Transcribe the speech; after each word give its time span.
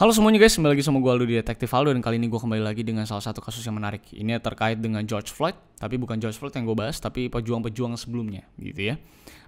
Halo 0.00 0.16
semuanya 0.16 0.40
guys, 0.40 0.56
kembali 0.56 0.72
lagi 0.72 0.80
sama 0.80 0.96
gue 0.96 1.12
Aldo 1.12 1.28
di 1.28 1.36
Detektif 1.36 1.68
Aldo 1.76 1.92
dan 1.92 2.00
kali 2.00 2.16
ini 2.16 2.32
gue 2.32 2.40
kembali 2.40 2.64
lagi 2.64 2.80
dengan 2.80 3.04
salah 3.04 3.20
satu 3.20 3.44
kasus 3.44 3.60
yang 3.68 3.76
menarik. 3.76 4.00
Ini 4.16 4.40
terkait 4.40 4.80
dengan 4.80 5.04
George 5.04 5.28
Floyd, 5.28 5.52
tapi 5.76 6.00
bukan 6.00 6.16
George 6.16 6.40
Floyd 6.40 6.56
yang 6.56 6.64
gue 6.64 6.72
bahas, 6.72 6.96
tapi 7.04 7.28
pejuang-pejuang 7.28 8.00
sebelumnya 8.00 8.48
gitu 8.56 8.80
ya. 8.80 8.94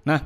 Nah, 0.05 0.21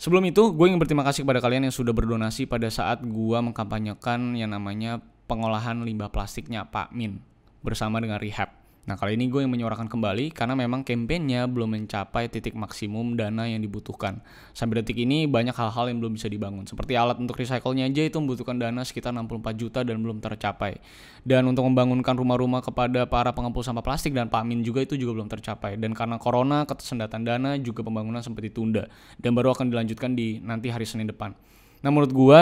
sebelum 0.00 0.24
itu 0.24 0.56
gue 0.56 0.72
ingin 0.72 0.80
berterima 0.80 1.04
kasih 1.04 1.20
kepada 1.20 1.44
kalian 1.44 1.68
yang 1.68 1.76
sudah 1.76 1.92
berdonasi 1.92 2.48
pada 2.48 2.64
saat 2.72 3.04
gue 3.04 3.38
mengkampanyekan 3.44 4.40
yang 4.40 4.56
namanya 4.56 5.04
pengolahan 5.28 5.84
limbah 5.84 6.08
plastiknya 6.08 6.64
Pak 6.64 6.96
Min 6.96 7.20
bersama 7.60 8.00
dengan 8.00 8.16
Rehab. 8.24 8.48
Nah 8.88 8.96
kali 8.96 9.20
ini 9.20 9.28
gue 9.28 9.44
yang 9.44 9.52
menyuarakan 9.52 9.84
kembali 9.84 10.32
karena 10.32 10.56
memang 10.56 10.80
kampanyenya 10.80 11.44
belum 11.44 11.76
mencapai 11.76 12.32
titik 12.32 12.56
maksimum 12.56 13.20
dana 13.20 13.44
yang 13.44 13.60
dibutuhkan. 13.60 14.24
Sampai 14.56 14.80
detik 14.80 14.96
ini 15.04 15.28
banyak 15.28 15.52
hal-hal 15.52 15.92
yang 15.92 16.00
belum 16.00 16.16
bisa 16.16 16.24
dibangun. 16.32 16.64
Seperti 16.64 16.96
alat 16.96 17.20
untuk 17.20 17.36
recycle-nya 17.36 17.84
aja 17.84 18.08
itu 18.08 18.16
membutuhkan 18.16 18.56
dana 18.56 18.80
sekitar 18.80 19.12
64 19.12 19.60
juta 19.60 19.84
dan 19.84 20.00
belum 20.00 20.24
tercapai. 20.24 20.80
Dan 21.20 21.44
untuk 21.52 21.68
membangunkan 21.68 22.16
rumah-rumah 22.16 22.64
kepada 22.64 23.04
para 23.04 23.36
pengepul 23.36 23.60
sampah 23.60 23.84
plastik 23.84 24.16
dan 24.16 24.32
Pak 24.32 24.48
Min 24.48 24.64
juga 24.64 24.80
itu 24.80 24.96
juga 24.96 25.20
belum 25.20 25.28
tercapai. 25.28 25.76
Dan 25.76 25.92
karena 25.92 26.16
corona, 26.16 26.64
ketersendatan 26.64 27.28
dana 27.28 27.60
juga 27.60 27.84
pembangunan 27.84 28.24
sempat 28.24 28.48
ditunda. 28.48 28.88
Dan 29.20 29.36
baru 29.36 29.52
akan 29.52 29.68
dilanjutkan 29.68 30.16
di 30.16 30.40
nanti 30.40 30.72
hari 30.72 30.88
Senin 30.88 31.12
depan. 31.12 31.36
Nah 31.84 31.92
menurut 31.92 32.08
gue 32.16 32.40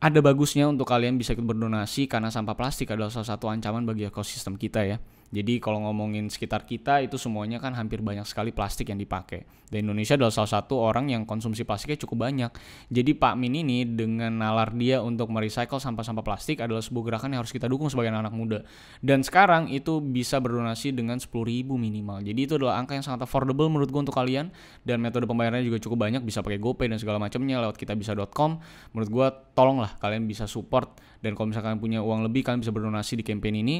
ada 0.00 0.18
bagusnya 0.24 0.72
untuk 0.72 0.88
kalian 0.88 1.20
bisa 1.20 1.36
ikut 1.36 1.44
berdonasi 1.44 2.08
karena 2.08 2.32
sampah 2.32 2.56
plastik 2.56 2.96
adalah 2.96 3.12
salah 3.12 3.28
satu 3.36 3.52
ancaman 3.52 3.84
bagi 3.84 4.08
ekosistem 4.08 4.56
kita 4.56 4.88
ya. 4.88 4.96
Jadi 5.30 5.62
kalau 5.62 5.82
ngomongin 5.88 6.28
sekitar 6.28 6.68
kita 6.68 7.00
itu 7.00 7.16
semuanya 7.16 7.62
kan 7.62 7.72
hampir 7.72 8.04
banyak 8.04 8.26
sekali 8.28 8.52
plastik 8.52 8.92
yang 8.92 9.00
dipakai. 9.00 9.46
Dan 9.72 9.88
Indonesia 9.90 10.14
adalah 10.14 10.30
salah 10.30 10.60
satu 10.60 10.78
orang 10.78 11.10
yang 11.10 11.26
konsumsi 11.26 11.66
plastiknya 11.66 11.98
cukup 12.04 12.28
banyak. 12.28 12.50
Jadi 12.92 13.12
Pak 13.16 13.34
Min 13.34 13.58
ini 13.58 13.82
dengan 13.88 14.36
nalar 14.36 14.70
dia 14.76 15.02
untuk 15.02 15.32
merecycle 15.34 15.82
sampah-sampah 15.82 16.22
plastik 16.22 16.62
adalah 16.62 16.84
sebuah 16.84 17.10
gerakan 17.10 17.34
yang 17.34 17.40
harus 17.42 17.50
kita 17.50 17.66
dukung 17.66 17.90
sebagai 17.90 18.14
anak, 18.14 18.30
-anak 18.30 18.34
muda. 18.34 18.58
Dan 19.02 19.26
sekarang 19.26 19.72
itu 19.72 19.98
bisa 19.98 20.38
berdonasi 20.38 20.94
dengan 20.94 21.18
10 21.18 21.30
ribu 21.42 21.74
minimal. 21.74 22.22
Jadi 22.22 22.40
itu 22.46 22.54
adalah 22.54 22.78
angka 22.78 22.94
yang 22.94 23.02
sangat 23.02 23.26
affordable 23.26 23.66
menurut 23.66 23.90
gue 23.90 24.00
untuk 24.06 24.14
kalian. 24.14 24.54
Dan 24.86 25.02
metode 25.02 25.26
pembayarannya 25.26 25.66
juga 25.66 25.82
cukup 25.82 26.06
banyak, 26.06 26.22
bisa 26.22 26.44
pakai 26.44 26.62
GoPay 26.62 26.86
dan 26.92 26.98
segala 27.02 27.18
macamnya 27.18 27.58
lewat 27.58 27.74
kitabisa.com. 27.74 28.62
Menurut 28.94 29.10
gue 29.10 29.26
tolonglah 29.58 29.98
kalian 29.98 30.30
bisa 30.30 30.46
support 30.46 30.94
dan 31.24 31.32
kalau 31.32 31.50
misalkan 31.50 31.80
punya 31.80 32.04
uang 32.04 32.28
lebih 32.28 32.44
kalian 32.44 32.60
bisa 32.60 32.70
berdonasi 32.74 33.16
di 33.16 33.24
campaign 33.24 33.64
ini 33.64 33.76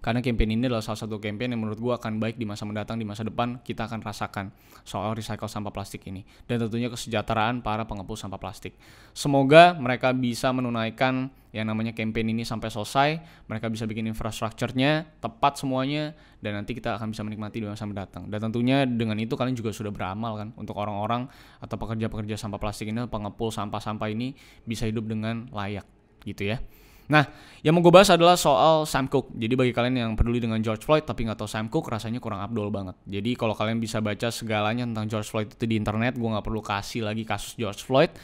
karena 0.00 0.24
campaign 0.24 0.56
ini 0.56 0.64
adalah 0.64 0.80
salah 0.80 0.96
satu 0.96 1.20
campaign 1.20 1.52
yang 1.52 1.60
menurut 1.60 1.76
gue 1.76 1.92
akan 1.92 2.16
baik 2.16 2.40
di 2.40 2.48
masa 2.48 2.64
mendatang, 2.64 2.96
di 2.96 3.04
masa 3.04 3.20
depan 3.20 3.60
kita 3.60 3.84
akan 3.84 4.00
rasakan 4.00 4.48
soal 4.80 5.12
recycle 5.12 5.44
sampah 5.44 5.68
plastik 5.68 6.08
ini. 6.08 6.24
Dan 6.48 6.56
tentunya 6.64 6.88
kesejahteraan 6.88 7.60
para 7.60 7.84
pengepul 7.84 8.16
sampah 8.16 8.40
plastik. 8.40 8.80
Semoga 9.12 9.76
mereka 9.76 10.16
bisa 10.16 10.48
menunaikan 10.56 11.28
yang 11.52 11.68
namanya 11.68 11.92
campaign 11.92 12.32
ini 12.32 12.48
sampai 12.48 12.72
selesai. 12.72 13.08
Mereka 13.44 13.68
bisa 13.68 13.84
bikin 13.84 14.08
infrastrukturnya 14.08 15.20
tepat 15.20 15.60
semuanya. 15.60 16.16
Dan 16.40 16.56
nanti 16.56 16.72
kita 16.72 16.96
akan 16.96 17.12
bisa 17.12 17.20
menikmati 17.20 17.60
di 17.60 17.68
masa 17.68 17.84
mendatang. 17.84 18.24
Dan 18.32 18.40
tentunya 18.40 18.88
dengan 18.88 19.20
itu 19.20 19.36
kalian 19.36 19.52
juga 19.52 19.68
sudah 19.76 19.92
beramal 19.92 20.40
kan. 20.40 20.48
Untuk 20.56 20.80
orang-orang 20.80 21.28
atau 21.60 21.76
pekerja-pekerja 21.76 22.40
sampah 22.40 22.56
plastik 22.56 22.88
ini, 22.88 23.04
pengepul 23.04 23.52
sampah-sampah 23.52 24.08
ini 24.08 24.32
bisa 24.64 24.88
hidup 24.88 25.04
dengan 25.04 25.44
layak 25.52 25.84
gitu 26.24 26.56
ya. 26.56 26.64
Nah, 27.10 27.26
yang 27.66 27.74
mau 27.74 27.82
gue 27.82 27.90
bahas 27.90 28.08
adalah 28.08 28.38
soal 28.38 28.86
Sam 28.86 29.10
Cooke. 29.10 29.34
Jadi 29.34 29.58
bagi 29.58 29.74
kalian 29.74 29.94
yang 29.98 30.10
peduli 30.14 30.38
dengan 30.38 30.62
George 30.62 30.86
Floyd 30.86 31.02
tapi 31.02 31.26
nggak 31.26 31.42
tahu 31.42 31.50
Sam 31.50 31.66
Cooke, 31.66 31.90
rasanya 31.90 32.22
kurang 32.22 32.38
abdol 32.38 32.70
banget. 32.70 32.94
Jadi 33.04 33.34
kalau 33.34 33.52
kalian 33.58 33.82
bisa 33.82 33.98
baca 33.98 34.30
segalanya 34.30 34.86
tentang 34.86 35.10
George 35.10 35.28
Floyd 35.28 35.50
itu 35.50 35.66
di 35.66 35.74
internet, 35.74 36.14
gue 36.14 36.28
nggak 36.30 36.46
perlu 36.46 36.62
kasih 36.62 37.02
lagi 37.02 37.26
kasus 37.26 37.58
George 37.58 37.82
Floyd. 37.82 38.14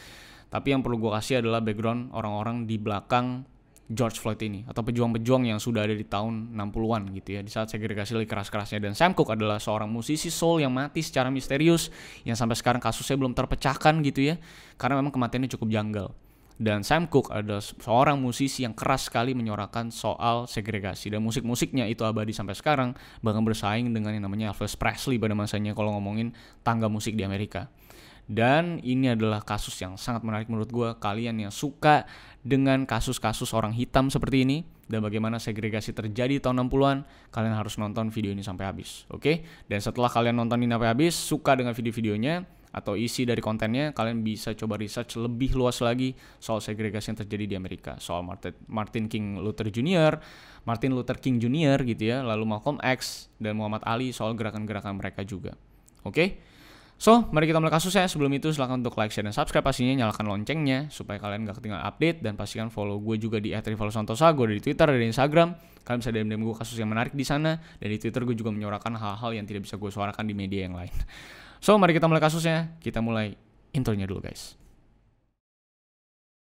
Tapi 0.46 0.70
yang 0.70 0.86
perlu 0.86 1.02
gue 1.02 1.10
kasih 1.10 1.42
adalah 1.42 1.58
background 1.58 2.14
orang-orang 2.14 2.70
di 2.70 2.78
belakang 2.78 3.42
George 3.86 4.18
Floyd 4.18 4.38
ini 4.42 4.66
atau 4.66 4.82
pejuang-pejuang 4.82 5.46
yang 5.46 5.62
sudah 5.62 5.86
ada 5.86 5.94
di 5.94 6.02
tahun 6.02 6.58
60-an 6.58 7.02
gitu 7.22 7.38
ya 7.38 7.40
di 7.46 7.50
saat 7.54 7.70
segregasi 7.70 8.18
lagi 8.18 8.26
keras-kerasnya 8.26 8.82
dan 8.82 8.98
Sam 8.98 9.14
Cooke 9.14 9.38
adalah 9.38 9.62
seorang 9.62 9.86
musisi 9.86 10.26
soul 10.26 10.58
yang 10.58 10.74
mati 10.74 11.06
secara 11.06 11.30
misterius 11.30 11.94
yang 12.26 12.34
sampai 12.34 12.58
sekarang 12.58 12.82
kasusnya 12.82 13.14
belum 13.14 13.38
terpecahkan 13.38 14.02
gitu 14.02 14.34
ya 14.34 14.42
karena 14.74 14.98
memang 14.98 15.14
kematiannya 15.14 15.46
cukup 15.54 15.70
janggal 15.70 16.10
dan 16.56 16.80
Sam 16.80 17.04
Cooke 17.04 17.36
adalah 17.36 17.60
seorang 17.60 18.16
musisi 18.16 18.64
yang 18.64 18.72
keras 18.72 19.12
sekali 19.12 19.36
menyuarakan 19.36 19.92
soal 19.92 20.48
segregasi 20.48 21.12
dan 21.12 21.20
musik-musiknya 21.20 21.84
itu 21.84 22.00
abadi 22.08 22.32
sampai 22.32 22.56
sekarang 22.56 22.96
bahkan 23.20 23.44
bersaing 23.44 23.92
dengan 23.92 24.16
yang 24.16 24.24
namanya 24.24 24.56
Elvis 24.56 24.72
Presley 24.72 25.20
pada 25.20 25.36
masanya 25.36 25.76
kalau 25.76 25.92
ngomongin 25.92 26.32
tangga 26.64 26.88
musik 26.88 27.12
di 27.12 27.28
Amerika. 27.28 27.68
Dan 28.26 28.82
ini 28.82 29.14
adalah 29.14 29.38
kasus 29.46 29.78
yang 29.78 29.94
sangat 29.94 30.26
menarik 30.26 30.50
menurut 30.50 30.66
gue 30.66 30.88
kalian 30.98 31.46
yang 31.46 31.54
suka 31.54 32.10
dengan 32.42 32.82
kasus-kasus 32.82 33.54
orang 33.54 33.70
hitam 33.70 34.10
seperti 34.10 34.42
ini 34.42 34.66
dan 34.90 34.98
bagaimana 34.98 35.38
segregasi 35.38 35.94
terjadi 35.94 36.42
tahun 36.42 36.66
60-an, 36.66 37.06
kalian 37.30 37.54
harus 37.54 37.78
nonton 37.78 38.10
video 38.10 38.34
ini 38.34 38.42
sampai 38.42 38.66
habis, 38.66 39.06
oke? 39.10 39.22
Okay? 39.22 39.36
Dan 39.70 39.78
setelah 39.78 40.10
kalian 40.10 40.38
nonton 40.38 40.62
ini 40.62 40.70
sampai 40.74 40.90
habis, 40.90 41.14
suka 41.14 41.54
dengan 41.58 41.74
video-videonya, 41.74 42.46
atau 42.76 42.92
isi 42.92 43.24
dari 43.24 43.40
kontennya, 43.40 43.96
kalian 43.96 44.20
bisa 44.20 44.52
coba 44.52 44.76
research 44.76 45.16
lebih 45.16 45.56
luas 45.56 45.80
lagi 45.80 46.12
soal 46.36 46.60
segregasi 46.60 47.16
yang 47.16 47.18
terjadi 47.24 47.44
di 47.48 47.54
Amerika, 47.56 47.96
soal 47.96 48.20
Martin, 48.68 49.08
King 49.08 49.40
Luther 49.40 49.72
Jr., 49.72 50.20
Martin 50.68 50.92
Luther 50.92 51.16
King 51.16 51.40
Jr. 51.40 51.80
gitu 51.88 52.12
ya, 52.12 52.20
lalu 52.20 52.44
Malcolm 52.44 52.76
X 52.84 53.32
dan 53.40 53.56
Muhammad 53.56 53.80
Ali 53.88 54.12
soal 54.12 54.36
gerakan-gerakan 54.36 55.00
mereka 55.00 55.24
juga. 55.24 55.56
Oke? 56.04 56.12
Okay? 56.12 56.28
So, 56.96 57.28
mari 57.28 57.44
kita 57.44 57.60
mulai 57.60 57.76
kasusnya. 57.76 58.08
Sebelum 58.08 58.32
itu 58.32 58.48
silahkan 58.56 58.80
untuk 58.80 58.96
like, 58.96 59.12
share, 59.12 59.20
dan 59.20 59.36
subscribe 59.36 59.60
pastinya. 59.60 59.92
Nyalakan 59.92 60.32
loncengnya 60.32 60.88
supaya 60.88 61.20
kalian 61.20 61.44
gak 61.44 61.60
ketinggalan 61.60 61.84
update. 61.84 62.24
Dan 62.24 62.40
pastikan 62.40 62.72
follow 62.72 62.96
gue 63.04 63.20
juga 63.20 63.36
di 63.36 63.52
@rivalsantosa. 63.52 64.32
Gue 64.32 64.56
di 64.56 64.64
Twitter, 64.64 64.88
dan 64.88 65.04
Instagram. 65.04 65.48
Kalian 65.84 65.98
bisa 66.00 66.10
DM-DM 66.10 66.40
gue 66.40 66.56
kasus 66.56 66.80
yang 66.80 66.88
menarik 66.88 67.12
di 67.12 67.20
sana. 67.20 67.60
Dan 67.76 67.92
di 67.92 68.00
Twitter 68.00 68.24
gue 68.24 68.32
juga 68.32 68.48
menyuarakan 68.48 68.96
hal-hal 68.96 69.30
yang 69.36 69.44
tidak 69.44 69.68
bisa 69.68 69.76
gue 69.76 69.90
suarakan 69.92 70.24
di 70.24 70.32
media 70.32 70.64
yang 70.64 70.72
lain. 70.72 70.92
So, 71.60 71.74
mari 71.80 71.96
kita 71.96 72.06
mulai 72.06 72.22
kasusnya. 72.22 72.72
Kita 72.78 73.02
mulai 73.02 73.34
intronya 73.74 74.06
dulu, 74.06 74.22
guys. 74.24 74.54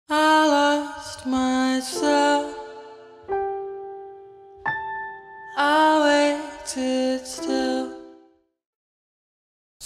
I 0.09 0.47
lost 0.49 1.27
myself. 1.29 2.49
I 5.59 5.83
waited 6.01 7.27
still. 7.27 7.98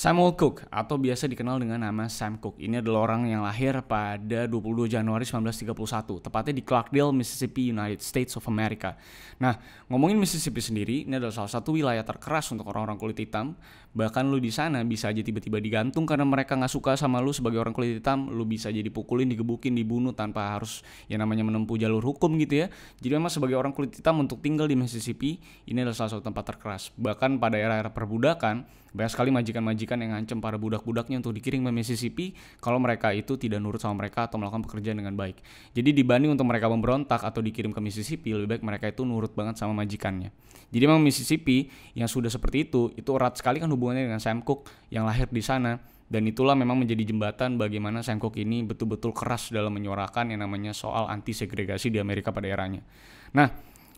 Samuel 0.03 0.35
Cook 0.35 0.67
atau 0.67 0.99
biasa 0.99 1.31
dikenal 1.31 1.63
dengan 1.63 1.79
nama 1.79 2.11
Sam 2.11 2.35
Cook. 2.35 2.59
Ini 2.59 2.83
adalah 2.83 3.07
orang 3.07 3.31
yang 3.31 3.47
lahir 3.47 3.87
pada 3.87 4.51
22 4.51 4.91
Januari 4.91 5.23
1931, 5.23 6.19
tepatnya 6.19 6.59
di 6.59 6.67
Clarkdale, 6.67 7.15
Mississippi, 7.15 7.71
United 7.71 8.03
States 8.03 8.35
of 8.35 8.43
America. 8.51 8.99
Nah, 9.39 9.55
ngomongin 9.87 10.19
Mississippi 10.19 10.59
sendiri, 10.59 11.07
ini 11.07 11.23
adalah 11.23 11.31
salah 11.31 11.55
satu 11.55 11.79
wilayah 11.79 12.03
terkeras 12.03 12.51
untuk 12.51 12.67
orang-orang 12.75 12.99
kulit 12.99 13.15
hitam. 13.15 13.55
Bahkan 13.95 14.27
lu 14.27 14.43
di 14.43 14.51
sana 14.51 14.83
bisa 14.83 15.07
aja 15.07 15.23
tiba-tiba 15.23 15.63
digantung 15.63 16.03
karena 16.03 16.27
mereka 16.27 16.59
nggak 16.59 16.75
suka 16.75 16.99
sama 16.99 17.23
lu 17.23 17.31
sebagai 17.31 17.63
orang 17.63 17.71
kulit 17.71 18.03
hitam. 18.03 18.27
Lu 18.27 18.43
bisa 18.43 18.75
jadi 18.75 18.91
pukulin, 18.91 19.31
digebukin, 19.31 19.71
dibunuh 19.71 20.11
tanpa 20.19 20.51
harus 20.59 20.83
yang 21.07 21.23
namanya 21.23 21.47
menempuh 21.47 21.79
jalur 21.79 22.03
hukum 22.03 22.35
gitu 22.43 22.67
ya. 22.67 22.75
Jadi 22.99 23.23
memang 23.23 23.31
sebagai 23.31 23.55
orang 23.55 23.71
kulit 23.71 23.95
hitam 23.95 24.19
untuk 24.19 24.43
tinggal 24.43 24.67
di 24.67 24.75
Mississippi, 24.75 25.39
ini 25.71 25.79
adalah 25.79 25.95
salah 25.95 26.19
satu 26.19 26.27
tempat 26.27 26.59
terkeras. 26.59 26.91
Bahkan 26.99 27.39
pada 27.39 27.55
era-era 27.55 27.95
perbudakan, 27.95 28.82
banyak 28.93 29.11
sekali 29.13 29.33
majikan-majikan 29.33 29.97
yang 30.05 30.13
ngancem 30.13 30.39
para 30.45 30.61
budak-budaknya 30.61 31.25
untuk 31.25 31.33
dikirim 31.33 31.65
ke 31.65 31.73
Mississippi 31.73 32.37
kalau 32.61 32.77
mereka 32.77 33.09
itu 33.17 33.41
tidak 33.41 33.59
nurut 33.65 33.81
sama 33.81 34.05
mereka 34.05 34.29
atau 34.29 34.37
melakukan 34.37 34.69
pekerjaan 34.69 35.01
dengan 35.01 35.17
baik. 35.17 35.41
Jadi 35.73 35.97
dibanding 35.97 36.37
untuk 36.37 36.45
mereka 36.45 36.69
memberontak 36.69 37.25
atau 37.25 37.41
dikirim 37.41 37.73
ke 37.73 37.81
Mississippi, 37.81 38.37
lebih 38.37 38.61
baik 38.61 38.63
mereka 38.63 38.93
itu 38.93 39.09
nurut 39.09 39.33
banget 39.33 39.57
sama 39.57 39.73
majikannya. 39.73 40.29
Jadi 40.69 40.85
memang 40.85 41.01
Mississippi 41.01 41.73
yang 41.97 42.09
sudah 42.09 42.29
seperti 42.29 42.69
itu, 42.69 42.93
itu 42.93 43.11
erat 43.17 43.41
sekali 43.41 43.61
kan 43.61 43.69
hubungannya 43.73 44.13
dengan 44.13 44.21
Sam 44.21 44.45
Cooke 44.45 44.69
yang 44.93 45.09
lahir 45.09 45.29
di 45.33 45.41
sana. 45.41 45.81
Dan 46.13 46.29
itulah 46.29 46.53
memang 46.53 46.77
menjadi 46.77 47.09
jembatan 47.09 47.57
bagaimana 47.57 48.05
Sam 48.05 48.21
Cooke 48.21 48.45
ini 48.45 48.61
betul-betul 48.61 49.17
keras 49.17 49.49
dalam 49.49 49.73
menyuarakan 49.73 50.37
yang 50.37 50.45
namanya 50.45 50.77
soal 50.77 51.09
anti 51.09 51.33
segregasi 51.33 51.89
di 51.89 51.97
Amerika 51.97 52.29
pada 52.29 52.53
eranya. 52.53 52.85
Nah, 53.33 53.49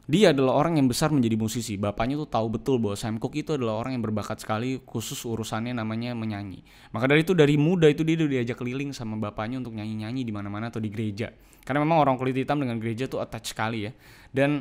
dia 0.04 0.36
adalah 0.36 0.60
orang 0.60 0.76
yang 0.76 0.84
besar 0.84 1.08
menjadi 1.08 1.40
musisi. 1.40 1.80
Bapaknya 1.80 2.20
tuh 2.20 2.28
tahu 2.28 2.60
betul 2.60 2.76
bahwa 2.76 2.92
Sam 2.92 3.16
Cooke 3.16 3.40
itu 3.40 3.56
adalah 3.56 3.80
orang 3.80 3.96
yang 3.96 4.04
berbakat 4.04 4.44
sekali 4.44 4.76
khusus 4.84 5.16
urusannya 5.24 5.72
namanya 5.72 6.12
menyanyi. 6.12 6.60
Maka 6.92 7.08
dari 7.08 7.24
itu 7.24 7.32
dari 7.32 7.56
muda 7.56 7.88
itu 7.88 8.04
dia 8.04 8.20
udah 8.20 8.28
diajak 8.28 8.60
keliling 8.60 8.92
sama 8.92 9.16
bapaknya 9.16 9.64
untuk 9.64 9.72
nyanyi-nyanyi 9.72 10.28
di 10.28 10.32
mana-mana 10.32 10.68
atau 10.68 10.76
di 10.76 10.92
gereja. 10.92 11.32
Karena 11.64 11.80
memang 11.80 12.04
orang 12.04 12.20
kulit 12.20 12.36
hitam 12.36 12.60
dengan 12.60 12.76
gereja 12.76 13.08
tuh 13.08 13.24
attach 13.24 13.56
sekali 13.56 13.88
ya. 13.88 13.92
Dan 14.28 14.60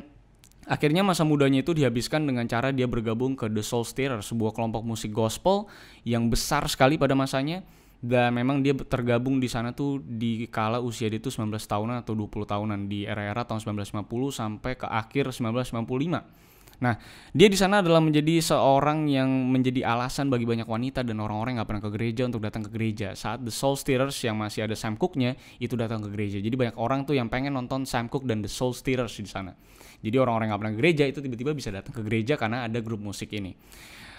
akhirnya 0.63 1.03
masa 1.03 1.27
mudanya 1.27 1.59
itu 1.59 1.75
dihabiskan 1.75 2.23
dengan 2.23 2.47
cara 2.47 2.71
dia 2.71 2.87
bergabung 2.87 3.35
ke 3.35 3.51
The 3.51 3.59
Soul 3.59 3.83
Stirrer, 3.83 4.23
sebuah 4.23 4.55
kelompok 4.55 4.87
musik 4.87 5.11
gospel 5.11 5.67
yang 6.07 6.31
besar 6.31 6.63
sekali 6.71 6.95
pada 6.95 7.19
masanya 7.19 7.67
dan 8.03 8.35
memang 8.35 8.59
dia 8.59 8.75
tergabung 8.75 9.39
di 9.39 9.47
sana 9.47 9.71
tuh 9.71 10.03
di 10.03 10.43
kala 10.51 10.83
usia 10.83 11.07
dia 11.07 11.23
itu 11.23 11.31
19 11.31 11.55
tahunan 11.55 12.03
atau 12.03 12.11
20 12.11 12.43
tahunan 12.43 12.79
di 12.91 13.07
era-era 13.07 13.47
tahun 13.47 13.63
1950 13.63 14.03
sampai 14.35 14.75
ke 14.75 14.83
akhir 14.91 15.31
1995. 15.31 16.43
Nah, 16.83 16.99
dia 17.31 17.47
di 17.47 17.55
sana 17.55 17.79
adalah 17.79 18.03
menjadi 18.03 18.43
seorang 18.43 19.07
yang 19.07 19.31
menjadi 19.47 19.87
alasan 19.87 20.27
bagi 20.27 20.43
banyak 20.43 20.67
wanita 20.67 20.99
dan 21.07 21.15
orang-orang 21.23 21.55
yang 21.55 21.63
gak 21.63 21.69
pernah 21.71 21.83
ke 21.87 21.91
gereja 21.95 22.27
untuk 22.27 22.43
datang 22.43 22.67
ke 22.67 22.75
gereja. 22.75 23.15
Saat 23.15 23.47
The 23.47 23.53
Soul 23.55 23.79
Stirrers 23.79 24.19
yang 24.19 24.35
masih 24.35 24.67
ada 24.67 24.75
Sam 24.75 24.99
Cooke-nya 24.99 25.39
itu 25.63 25.79
datang 25.79 26.03
ke 26.03 26.11
gereja. 26.11 26.43
Jadi 26.43 26.51
banyak 26.59 26.75
orang 26.75 27.07
tuh 27.07 27.15
yang 27.15 27.31
pengen 27.31 27.55
nonton 27.55 27.87
Sam 27.87 28.11
Cooke 28.11 28.27
dan 28.27 28.43
The 28.43 28.51
Soul 28.51 28.75
Stirrers 28.75 29.15
di 29.15 29.31
sana. 29.31 29.55
Jadi 30.03 30.15
orang-orang 30.19 30.51
yang 30.51 30.59
gak 30.59 30.61
pernah 30.67 30.75
ke 30.75 30.79
gereja 30.83 31.03
itu 31.07 31.19
tiba-tiba 31.23 31.55
bisa 31.55 31.71
datang 31.71 31.95
ke 31.95 32.03
gereja 32.03 32.35
karena 32.35 32.67
ada 32.67 32.83
grup 32.83 32.99
musik 32.99 33.31
ini. 33.31 33.55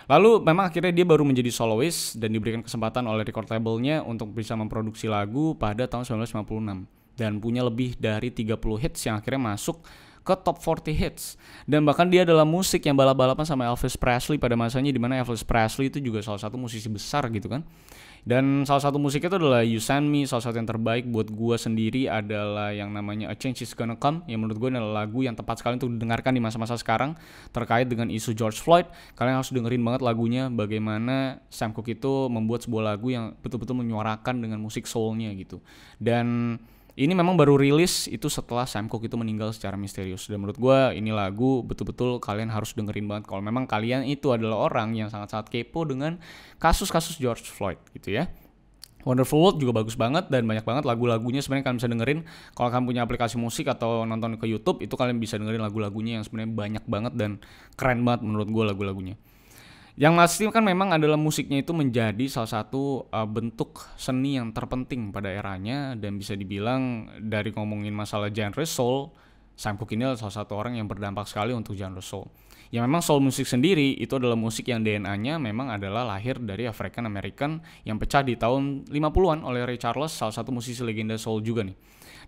Lalu 0.05 0.45
memang 0.45 0.69
akhirnya 0.69 0.93
dia 0.93 1.07
baru 1.09 1.25
menjadi 1.25 1.49
soloist 1.49 2.21
dan 2.21 2.33
diberikan 2.33 2.61
kesempatan 2.61 3.09
oleh 3.09 3.25
record 3.25 3.49
labelnya 3.49 4.05
untuk 4.05 4.33
bisa 4.37 4.53
memproduksi 4.53 5.09
lagu 5.09 5.57
pada 5.57 5.89
tahun 5.89 6.05
1956 6.05 7.17
dan 7.17 7.39
punya 7.41 7.65
lebih 7.65 7.97
dari 7.97 8.29
30 8.29 8.59
hits 8.85 9.01
yang 9.09 9.17
akhirnya 9.17 9.57
masuk 9.57 9.81
ke 10.25 10.35
top 10.41 10.57
40 10.61 10.93
hits. 10.93 11.37
Dan 11.65 11.85
bahkan 11.85 12.09
dia 12.09 12.25
adalah 12.25 12.49
musik 12.49 12.85
yang 12.85 12.97
balap-balapan 12.97 13.45
sama 13.45 13.69
Elvis 13.69 13.97
Presley 13.97 14.37
pada 14.37 14.57
masanya 14.57 14.93
di 14.93 15.01
mana 15.01 15.21
Elvis 15.21 15.45
Presley 15.45 15.89
itu 15.89 16.01
juga 16.01 16.21
salah 16.21 16.41
satu 16.41 16.57
musisi 16.57 16.89
besar 16.89 17.29
gitu 17.33 17.49
kan 17.49 17.65
dan 18.25 18.65
salah 18.65 18.81
satu 18.81 18.97
musik 18.97 19.21
itu 19.21 19.37
adalah 19.37 19.61
You 19.61 19.85
Send 19.85 20.09
Me. 20.09 20.25
Salah 20.25 20.49
satu 20.49 20.57
yang 20.57 20.65
terbaik 20.65 21.05
buat 21.13 21.29
gue 21.29 21.57
sendiri 21.61 22.09
adalah 22.09 22.73
yang 22.73 22.89
namanya 22.89 23.29
A 23.29 23.37
Change 23.37 23.61
Is 23.61 23.77
Gonna 23.77 24.01
Come. 24.01 24.25
Yang 24.25 24.41
menurut 24.41 24.57
gue 24.65 24.69
adalah 24.73 25.05
lagu 25.05 25.21
yang 25.21 25.37
tepat 25.37 25.61
sekali 25.61 25.77
untuk 25.77 25.93
didengarkan 25.93 26.33
di 26.33 26.41
masa-masa 26.41 26.81
sekarang 26.81 27.13
terkait 27.53 27.85
dengan 27.85 28.09
isu 28.09 28.33
George 28.33 28.65
Floyd. 28.65 28.89
Kalian 29.13 29.45
harus 29.45 29.53
dengerin 29.53 29.85
banget 29.85 30.01
lagunya 30.01 30.49
bagaimana 30.49 31.45
Sam 31.53 31.77
Cooke 31.77 32.01
itu 32.01 32.33
membuat 32.33 32.65
sebuah 32.65 32.97
lagu 32.97 33.13
yang 33.13 33.37
betul-betul 33.45 33.77
menyuarakan 33.85 34.41
dengan 34.41 34.57
musik 34.57 34.89
soulnya 34.89 35.29
gitu. 35.37 35.61
Dan 36.01 36.57
ini 36.95 37.11
memang 37.11 37.35
baru 37.35 37.59
rilis 37.59 38.07
itu 38.07 38.31
setelah 38.31 38.71
Sam 38.71 38.87
Cooke 38.87 39.11
itu 39.11 39.19
meninggal 39.19 39.51
secara 39.51 39.75
misterius. 39.75 40.31
Dan 40.31 40.47
menurut 40.47 40.55
gue 40.55 40.79
ini 40.95 41.11
lagu 41.11 41.67
betul-betul 41.67 42.23
kalian 42.23 42.55
harus 42.55 42.71
dengerin 42.71 43.11
banget. 43.11 43.27
Kalau 43.27 43.43
memang 43.43 43.67
kalian 43.67 44.07
itu 44.07 44.31
adalah 44.31 44.71
orang 44.71 44.95
yang 44.95 45.11
sangat-sangat 45.11 45.51
kepo 45.51 45.83
dengan 45.83 46.23
kasus-kasus 46.63 47.19
George 47.19 47.51
Floyd 47.51 47.83
gitu 47.99 48.15
ya. 48.15 48.31
Wonderful 49.05 49.37
World 49.37 49.61
juga 49.61 49.85
bagus 49.85 50.01
banget 50.01 50.33
dan 50.33 50.49
banyak 50.49 50.65
banget 50.65 50.89
lagu-lagunya 50.89 51.45
sebenarnya 51.45 51.69
kalian 51.69 51.79
bisa 51.83 51.91
dengerin. 51.91 52.21
Kalau 52.57 52.69
kalian 52.73 52.87
punya 52.89 53.03
aplikasi 53.05 53.37
musik 53.37 53.69
atau 53.69 54.07
nonton 54.09 54.41
ke 54.41 54.47
YouTube 54.49 54.81
itu 54.81 54.95
kalian 54.97 55.21
bisa 55.21 55.37
dengerin 55.37 55.61
lagu-lagunya 55.61 56.17
yang 56.17 56.25
sebenarnya 56.25 56.51
banyak 56.55 56.85
banget 56.89 57.13
dan 57.19 57.31
keren 57.77 58.07
banget 58.07 58.25
menurut 58.25 58.49
gue 58.49 58.65
lagu-lagunya. 58.71 59.19
Yang 59.95 60.15
pasti 60.19 60.43
kan 60.51 60.67
memang 60.67 60.91
adalah 60.91 61.15
musiknya 61.15 61.63
itu 61.63 61.71
menjadi 61.71 62.27
salah 62.27 62.51
satu 62.51 63.07
uh, 63.15 63.29
bentuk 63.31 63.79
seni 63.95 64.35
yang 64.35 64.51
terpenting 64.51 65.15
pada 65.15 65.31
eranya 65.31 65.95
dan 65.95 66.19
bisa 66.19 66.35
dibilang 66.35 67.07
dari 67.23 67.55
ngomongin 67.55 67.95
masalah 67.95 68.27
genre 68.35 68.67
soul, 68.67 69.15
Sam 69.55 69.79
Cooke 69.79 69.95
ini 69.95 70.03
adalah 70.03 70.19
salah 70.19 70.43
satu 70.43 70.59
orang 70.59 70.75
yang 70.83 70.91
berdampak 70.91 71.31
sekali 71.31 71.55
untuk 71.55 71.79
genre 71.79 72.03
soul. 72.03 72.27
Ya 72.75 72.83
memang 72.83 73.07
soul 73.07 73.23
musik 73.23 73.47
sendiri 73.47 73.95
itu 73.95 74.19
adalah 74.19 74.35
musik 74.35 74.67
yang 74.67 74.83
DNA-nya 74.83 75.39
memang 75.39 75.71
adalah 75.71 76.03
lahir 76.03 76.43
dari 76.43 76.67
African 76.67 77.07
American 77.07 77.63
yang 77.87 78.03
pecah 78.03 78.27
di 78.27 78.35
tahun 78.35 78.91
50-an 78.91 79.47
oleh 79.47 79.63
Ray 79.63 79.79
Charles, 79.79 80.11
salah 80.11 80.35
satu 80.35 80.51
musisi 80.51 80.83
legenda 80.83 81.15
soul 81.15 81.39
juga 81.39 81.63
nih. 81.63 81.79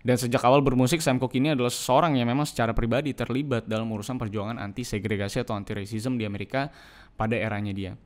Dan 0.07 0.15
sejak 0.15 0.39
awal 0.47 0.63
bermusik, 0.63 1.03
Sam 1.03 1.19
Cooke 1.19 1.35
ini 1.35 1.51
adalah 1.51 1.67
seseorang 1.73 2.15
yang 2.15 2.31
memang 2.31 2.47
secara 2.47 2.71
pribadi 2.71 3.11
terlibat 3.11 3.67
dalam 3.67 3.91
urusan 3.91 4.15
perjuangan 4.15 4.55
anti 4.55 4.87
segregasi 4.87 5.43
atau 5.43 5.57
anti 5.57 5.75
racism 5.75 6.15
di 6.15 6.23
Amerika 6.23 6.71
pada 7.17 7.33
eranya 7.33 7.73
dia. 7.73 7.97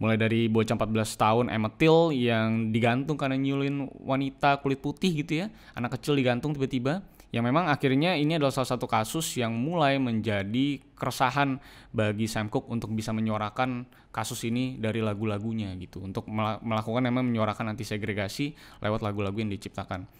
Mulai 0.00 0.16
dari 0.16 0.48
bocah 0.48 0.80
14 0.80 0.96
tahun 1.20 1.46
Emmett 1.52 1.76
Till 1.76 2.16
yang 2.16 2.72
digantung 2.72 3.20
karena 3.20 3.36
nyulin 3.36 3.84
wanita 4.00 4.64
kulit 4.64 4.80
putih 4.80 5.12
gitu 5.12 5.44
ya. 5.44 5.52
Anak 5.76 6.00
kecil 6.00 6.16
digantung 6.16 6.56
tiba-tiba. 6.56 7.04
Yang 7.30 7.44
memang 7.46 7.70
akhirnya 7.70 8.18
ini 8.18 8.40
adalah 8.40 8.50
salah 8.50 8.74
satu 8.74 8.90
kasus 8.90 9.38
yang 9.38 9.54
mulai 9.54 10.02
menjadi 10.02 10.82
keresahan 10.98 11.62
bagi 11.94 12.26
Sam 12.26 12.50
Cooke 12.50 12.72
untuk 12.72 12.90
bisa 12.90 13.14
menyuarakan 13.14 13.86
kasus 14.10 14.42
ini 14.48 14.80
dari 14.82 14.98
lagu-lagunya 14.98 15.70
gitu. 15.78 16.02
Untuk 16.02 16.26
melakukan 16.64 17.06
memang 17.06 17.30
menyuarakan 17.30 17.76
anti 17.76 17.86
segregasi 17.86 18.56
lewat 18.82 19.04
lagu-lagu 19.04 19.38
yang 19.38 19.52
diciptakan. 19.52 20.10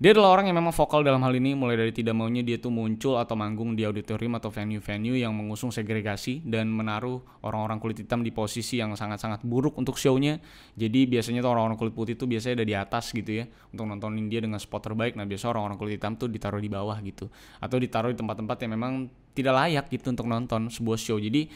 Dia 0.00 0.16
adalah 0.16 0.40
orang 0.40 0.48
yang 0.48 0.56
memang 0.56 0.72
vokal 0.72 1.04
dalam 1.04 1.20
hal 1.20 1.36
ini, 1.36 1.52
mulai 1.52 1.76
dari 1.76 1.92
tidak 1.92 2.16
maunya 2.16 2.40
dia 2.40 2.56
tuh 2.56 2.72
muncul 2.72 3.20
atau 3.20 3.36
manggung 3.36 3.76
di 3.76 3.84
auditorium 3.84 4.40
atau 4.40 4.48
venue-venue 4.48 5.20
yang 5.20 5.36
mengusung 5.36 5.68
segregasi 5.68 6.40
dan 6.48 6.72
menaruh 6.72 7.20
orang-orang 7.44 7.76
kulit 7.76 8.00
hitam 8.00 8.24
di 8.24 8.32
posisi 8.32 8.80
yang 8.80 8.96
sangat-sangat 8.96 9.44
buruk 9.44 9.76
untuk 9.76 10.00
show-nya. 10.00 10.40
Jadi 10.80 11.04
biasanya 11.04 11.44
tuh 11.44 11.52
orang-orang 11.52 11.76
kulit 11.76 11.92
putih 11.92 12.14
tuh 12.16 12.24
biasanya 12.24 12.64
ada 12.64 12.66
di 12.66 12.74
atas 12.74 13.12
gitu 13.12 13.42
ya, 13.42 13.44
untuk 13.68 13.84
nontonin 13.84 14.32
dia 14.32 14.40
dengan 14.40 14.56
spot 14.56 14.80
terbaik. 14.88 15.12
Nah 15.12 15.28
biasa 15.28 15.52
orang-orang 15.52 15.76
kulit 15.76 15.92
hitam 16.00 16.16
tuh 16.16 16.32
ditaruh 16.32 16.62
di 16.62 16.70
bawah 16.72 16.96
gitu, 17.04 17.28
atau 17.60 17.76
ditaruh 17.76 18.10
di 18.10 18.18
tempat-tempat 18.18 18.56
yang 18.64 18.72
memang 18.80 18.92
tidak 19.32 19.54
layak 19.56 19.84
gitu 19.92 20.12
untuk 20.12 20.24
nonton 20.24 20.72
sebuah 20.72 20.98
show. 21.00 21.20
Jadi 21.20 21.48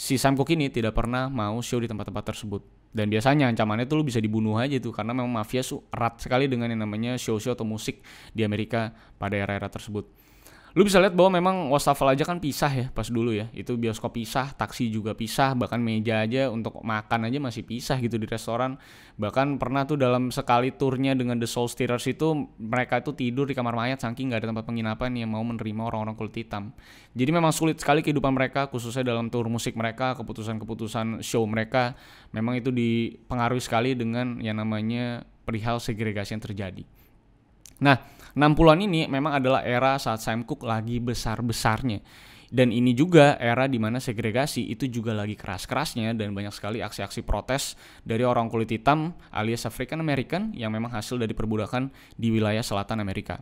si 0.00 0.16
Sam 0.16 0.32
Cooke 0.32 0.56
ini 0.56 0.72
tidak 0.72 0.96
pernah 0.96 1.28
mau 1.28 1.60
show 1.60 1.76
di 1.76 1.84
tempat-tempat 1.84 2.32
tersebut. 2.32 2.64
Dan 2.90 3.12
biasanya 3.12 3.52
ancamannya 3.52 3.84
tuh 3.84 4.00
lu 4.00 4.04
bisa 4.08 4.18
dibunuh 4.18 4.56
aja 4.56 4.80
tuh 4.80 4.90
karena 4.90 5.14
memang 5.14 5.30
mafia 5.30 5.62
su 5.62 5.78
erat 5.92 6.18
sekali 6.18 6.50
dengan 6.50 6.72
yang 6.72 6.82
namanya 6.82 7.14
show-show 7.20 7.54
atau 7.54 7.62
musik 7.62 8.02
di 8.34 8.42
Amerika 8.42 8.90
pada 9.14 9.38
era-era 9.38 9.70
tersebut 9.70 10.10
lu 10.78 10.86
bisa 10.86 11.02
lihat 11.02 11.18
bahwa 11.18 11.42
memang 11.42 11.56
wastafel 11.74 12.06
aja 12.14 12.22
kan 12.22 12.38
pisah 12.38 12.70
ya 12.70 12.86
pas 12.94 13.10
dulu 13.10 13.34
ya. 13.34 13.50
Itu 13.50 13.74
bioskop 13.74 14.14
pisah 14.14 14.54
taksi 14.54 14.86
juga 14.86 15.18
pisah 15.18 15.58
bahkan 15.58 15.82
meja 15.82 16.22
aja 16.22 16.46
untuk 16.46 16.78
makan 16.86 17.26
aja 17.26 17.42
masih 17.42 17.66
pisah 17.66 17.98
gitu 17.98 18.20
di 18.20 18.26
restoran. 18.30 18.78
Bahkan 19.18 19.58
pernah 19.58 19.82
tuh 19.84 19.98
dalam 19.98 20.30
sekali 20.30 20.70
turnya 20.70 21.18
dengan 21.18 21.42
The 21.42 21.50
Soul 21.50 21.66
Stirrers 21.66 22.06
itu 22.06 22.46
mereka 22.56 23.02
itu 23.02 23.10
tidur 23.12 23.50
di 23.50 23.54
kamar 23.58 23.74
mayat 23.74 23.98
saking 23.98 24.30
nggak 24.30 24.46
ada 24.46 24.48
tempat 24.54 24.64
penginapan 24.70 25.10
yang 25.18 25.34
mau 25.34 25.42
menerima 25.42 25.82
orang-orang 25.90 26.14
kulit 26.14 26.34
hitam. 26.38 26.70
Jadi 27.18 27.30
memang 27.34 27.50
sulit 27.50 27.82
sekali 27.82 28.06
kehidupan 28.06 28.30
mereka 28.30 28.70
khususnya 28.70 29.02
dalam 29.02 29.26
tur 29.26 29.50
musik 29.50 29.74
mereka 29.74 30.14
keputusan-keputusan 30.14 31.26
show 31.26 31.42
mereka. 31.50 31.98
Memang 32.30 32.62
itu 32.62 32.70
dipengaruhi 32.70 33.62
sekali 33.62 33.98
dengan 33.98 34.38
yang 34.38 34.62
namanya 34.62 35.26
perihal 35.42 35.82
segregasi 35.82 36.38
yang 36.38 36.42
terjadi. 36.46 36.82
Nah 37.82 38.19
60-an 38.34 38.78
ini 38.82 39.10
memang 39.10 39.42
adalah 39.42 39.66
era 39.66 39.98
saat 39.98 40.22
Sam 40.22 40.46
Cooke 40.46 40.66
lagi 40.66 41.02
besar-besarnya. 41.02 42.02
Dan 42.50 42.74
ini 42.74 42.98
juga 42.98 43.38
era 43.38 43.70
di 43.70 43.78
mana 43.78 44.02
segregasi 44.02 44.74
itu 44.74 44.90
juga 44.90 45.14
lagi 45.14 45.38
keras-kerasnya 45.38 46.18
dan 46.18 46.34
banyak 46.34 46.50
sekali 46.50 46.82
aksi-aksi 46.82 47.22
protes 47.22 47.78
dari 48.02 48.26
orang 48.26 48.50
kulit 48.50 48.74
hitam 48.74 49.14
alias 49.30 49.70
African 49.70 50.02
American 50.02 50.50
yang 50.58 50.74
memang 50.74 50.90
hasil 50.90 51.14
dari 51.14 51.30
perbudakan 51.30 51.94
di 52.18 52.34
wilayah 52.34 52.66
selatan 52.66 52.98
Amerika. 52.98 53.38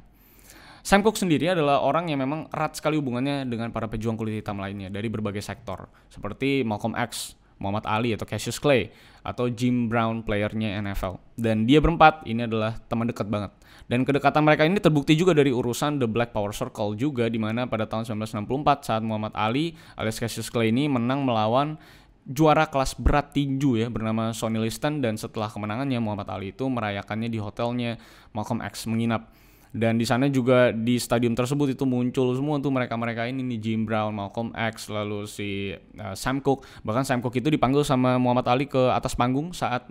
Sam 0.84 1.00
Cooke 1.00 1.16
sendiri 1.16 1.48
adalah 1.48 1.80
orang 1.80 2.12
yang 2.12 2.20
memang 2.20 2.52
erat 2.52 2.76
sekali 2.76 3.00
hubungannya 3.00 3.48
dengan 3.48 3.72
para 3.72 3.88
pejuang 3.88 4.20
kulit 4.20 4.44
hitam 4.44 4.60
lainnya 4.60 4.92
dari 4.92 5.08
berbagai 5.08 5.40
sektor, 5.40 5.88
seperti 6.12 6.60
Malcolm 6.60 6.92
X, 6.92 7.37
Muhammad 7.58 7.84
Ali 7.86 8.14
atau 8.14 8.24
Cassius 8.24 8.58
Clay, 8.62 8.90
atau 9.26 9.50
Jim 9.52 9.90
Brown 9.90 10.24
playernya 10.24 10.78
NFL. 10.82 11.20
Dan 11.36 11.66
dia 11.68 11.82
berempat 11.82 12.24
ini 12.24 12.46
adalah 12.46 12.78
teman 12.88 13.10
dekat 13.10 13.28
banget. 13.28 13.52
Dan 13.88 14.04
kedekatan 14.04 14.44
mereka 14.44 14.64
ini 14.64 14.80
terbukti 14.80 15.16
juga 15.16 15.36
dari 15.36 15.52
urusan 15.52 16.00
The 16.00 16.08
Black 16.08 16.32
Power 16.32 16.52
Circle 16.52 16.96
juga 16.96 17.28
di 17.28 17.40
mana 17.40 17.64
pada 17.68 17.88
tahun 17.88 18.04
1964 18.04 18.84
saat 18.84 19.02
Muhammad 19.04 19.32
Ali 19.32 19.76
alias 19.96 20.20
Cassius 20.20 20.52
Clay 20.52 20.68
ini 20.72 20.92
menang 20.92 21.24
melawan 21.24 21.80
juara 22.28 22.68
kelas 22.68 22.92
berat 23.00 23.32
tinju 23.32 23.80
ya 23.80 23.88
bernama 23.88 24.36
Sonny 24.36 24.60
Liston 24.60 25.00
dan 25.00 25.16
setelah 25.16 25.48
kemenangannya 25.48 25.96
Muhammad 25.96 26.28
Ali 26.28 26.52
itu 26.52 26.68
merayakannya 26.68 27.32
di 27.32 27.40
hotelnya 27.40 27.96
Malcolm 28.36 28.60
X 28.60 28.84
menginap 28.84 29.32
dan 29.76 30.00
di 30.00 30.06
sana 30.08 30.32
juga 30.32 30.72
di 30.72 30.96
stadium 30.96 31.36
tersebut 31.36 31.76
itu 31.76 31.84
muncul 31.84 32.32
semua 32.32 32.56
tuh 32.56 32.72
mereka-mereka 32.72 33.28
ini 33.28 33.44
nih 33.44 33.58
Jim 33.60 33.80
Brown, 33.84 34.16
Malcolm 34.16 34.48
X, 34.56 34.88
lalu 34.88 35.28
si 35.28 35.76
uh, 36.00 36.16
Sam 36.16 36.40
Cooke. 36.40 36.64
Bahkan 36.84 37.04
Sam 37.04 37.20
Cooke 37.20 37.44
itu 37.44 37.52
dipanggil 37.52 37.84
sama 37.84 38.16
Muhammad 38.16 38.48
Ali 38.48 38.64
ke 38.64 38.80
atas 38.90 39.12
panggung 39.12 39.52
saat 39.52 39.84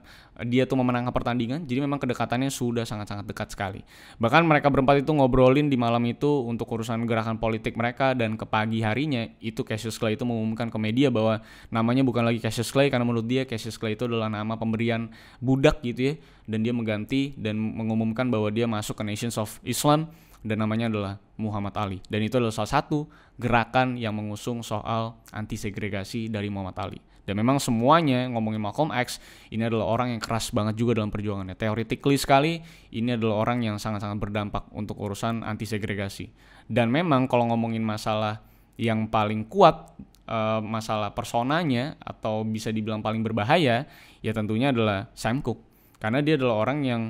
dia 0.46 0.66
tuh 0.70 0.78
memenangkan 0.82 1.14
pertandingan. 1.14 1.66
Jadi 1.66 1.80
memang 1.82 2.02
kedekatannya 2.02 2.50
sudah 2.50 2.86
sangat-sangat 2.86 3.26
dekat 3.26 3.54
sekali. 3.54 3.82
Bahkan 4.18 4.46
mereka 4.46 4.70
berempat 4.70 5.02
itu 5.06 5.14
ngobrolin 5.14 5.70
di 5.70 5.78
malam 5.78 6.02
itu 6.06 6.46
untuk 6.46 6.70
urusan 6.74 7.06
gerakan 7.06 7.38
politik 7.38 7.78
mereka 7.78 8.14
dan 8.18 8.38
ke 8.38 8.46
pagi 8.46 8.82
harinya 8.82 9.30
itu 9.42 9.62
Cassius 9.62 9.98
Clay 9.98 10.18
itu 10.18 10.26
mengumumkan 10.26 10.70
ke 10.70 10.78
media 10.82 11.10
bahwa 11.14 11.42
namanya 11.70 12.02
bukan 12.06 12.26
lagi 12.26 12.42
Cassius 12.42 12.70
Clay 12.70 12.90
karena 12.90 13.06
menurut 13.06 13.26
dia 13.26 13.46
Cassius 13.46 13.78
Clay 13.78 13.98
itu 13.98 14.06
adalah 14.06 14.30
nama 14.30 14.58
pemberian 14.58 15.10
budak 15.42 15.82
gitu 15.82 16.14
ya 16.14 16.16
dan 16.48 16.64
dia 16.64 16.72
mengganti 16.72 17.36
dan 17.36 17.60
mengumumkan 17.60 18.32
bahwa 18.32 18.48
dia 18.48 18.66
masuk 18.66 18.96
ke 18.96 19.04
Nations 19.04 19.36
of 19.36 19.60
Islam 19.68 20.08
dan 20.42 20.64
namanya 20.64 20.88
adalah 20.88 21.14
Muhammad 21.38 21.76
Ali. 21.78 22.00
Dan 22.08 22.24
itu 22.24 22.40
adalah 22.40 22.56
salah 22.56 22.82
satu 22.82 23.06
gerakan 23.38 24.00
yang 24.00 24.16
mengusung 24.16 24.66
soal 24.66 25.20
anti 25.36 25.60
segregasi 25.60 26.32
dari 26.32 26.48
Muhammad 26.50 26.78
Ali. 26.80 27.00
Dan 27.28 27.36
memang 27.36 27.60
semuanya 27.60 28.24
ngomongin 28.32 28.64
Malcolm 28.64 28.88
X 28.96 29.20
ini 29.52 29.68
adalah 29.68 29.92
orang 29.92 30.16
yang 30.16 30.22
keras 30.24 30.56
banget 30.56 30.80
juga 30.80 31.04
dalam 31.04 31.12
perjuangannya. 31.12 31.60
Theoretically 31.60 32.16
sekali 32.16 32.64
ini 32.96 33.20
adalah 33.20 33.44
orang 33.44 33.68
yang 33.68 33.76
sangat-sangat 33.76 34.16
berdampak 34.16 34.64
untuk 34.72 34.96
urusan 34.96 35.44
anti 35.44 35.68
segregasi 35.68 36.32
dan 36.72 36.88
memang 36.88 37.28
kalau 37.28 37.52
ngomongin 37.52 37.84
masalah 37.84 38.40
yang 38.80 39.12
paling 39.12 39.44
kuat 39.52 39.92
uh, 40.32 40.64
masalah 40.64 41.12
personanya 41.12 42.00
atau 42.00 42.48
bisa 42.48 42.72
dibilang 42.72 43.04
paling 43.04 43.20
berbahaya 43.24 43.84
ya 44.24 44.32
tentunya 44.32 44.72
adalah 44.72 45.12
Sam 45.12 45.44
Cooke. 45.44 45.64
Karena 46.00 46.24
dia 46.24 46.40
adalah 46.40 46.64
orang 46.64 46.80
yang 46.88 47.02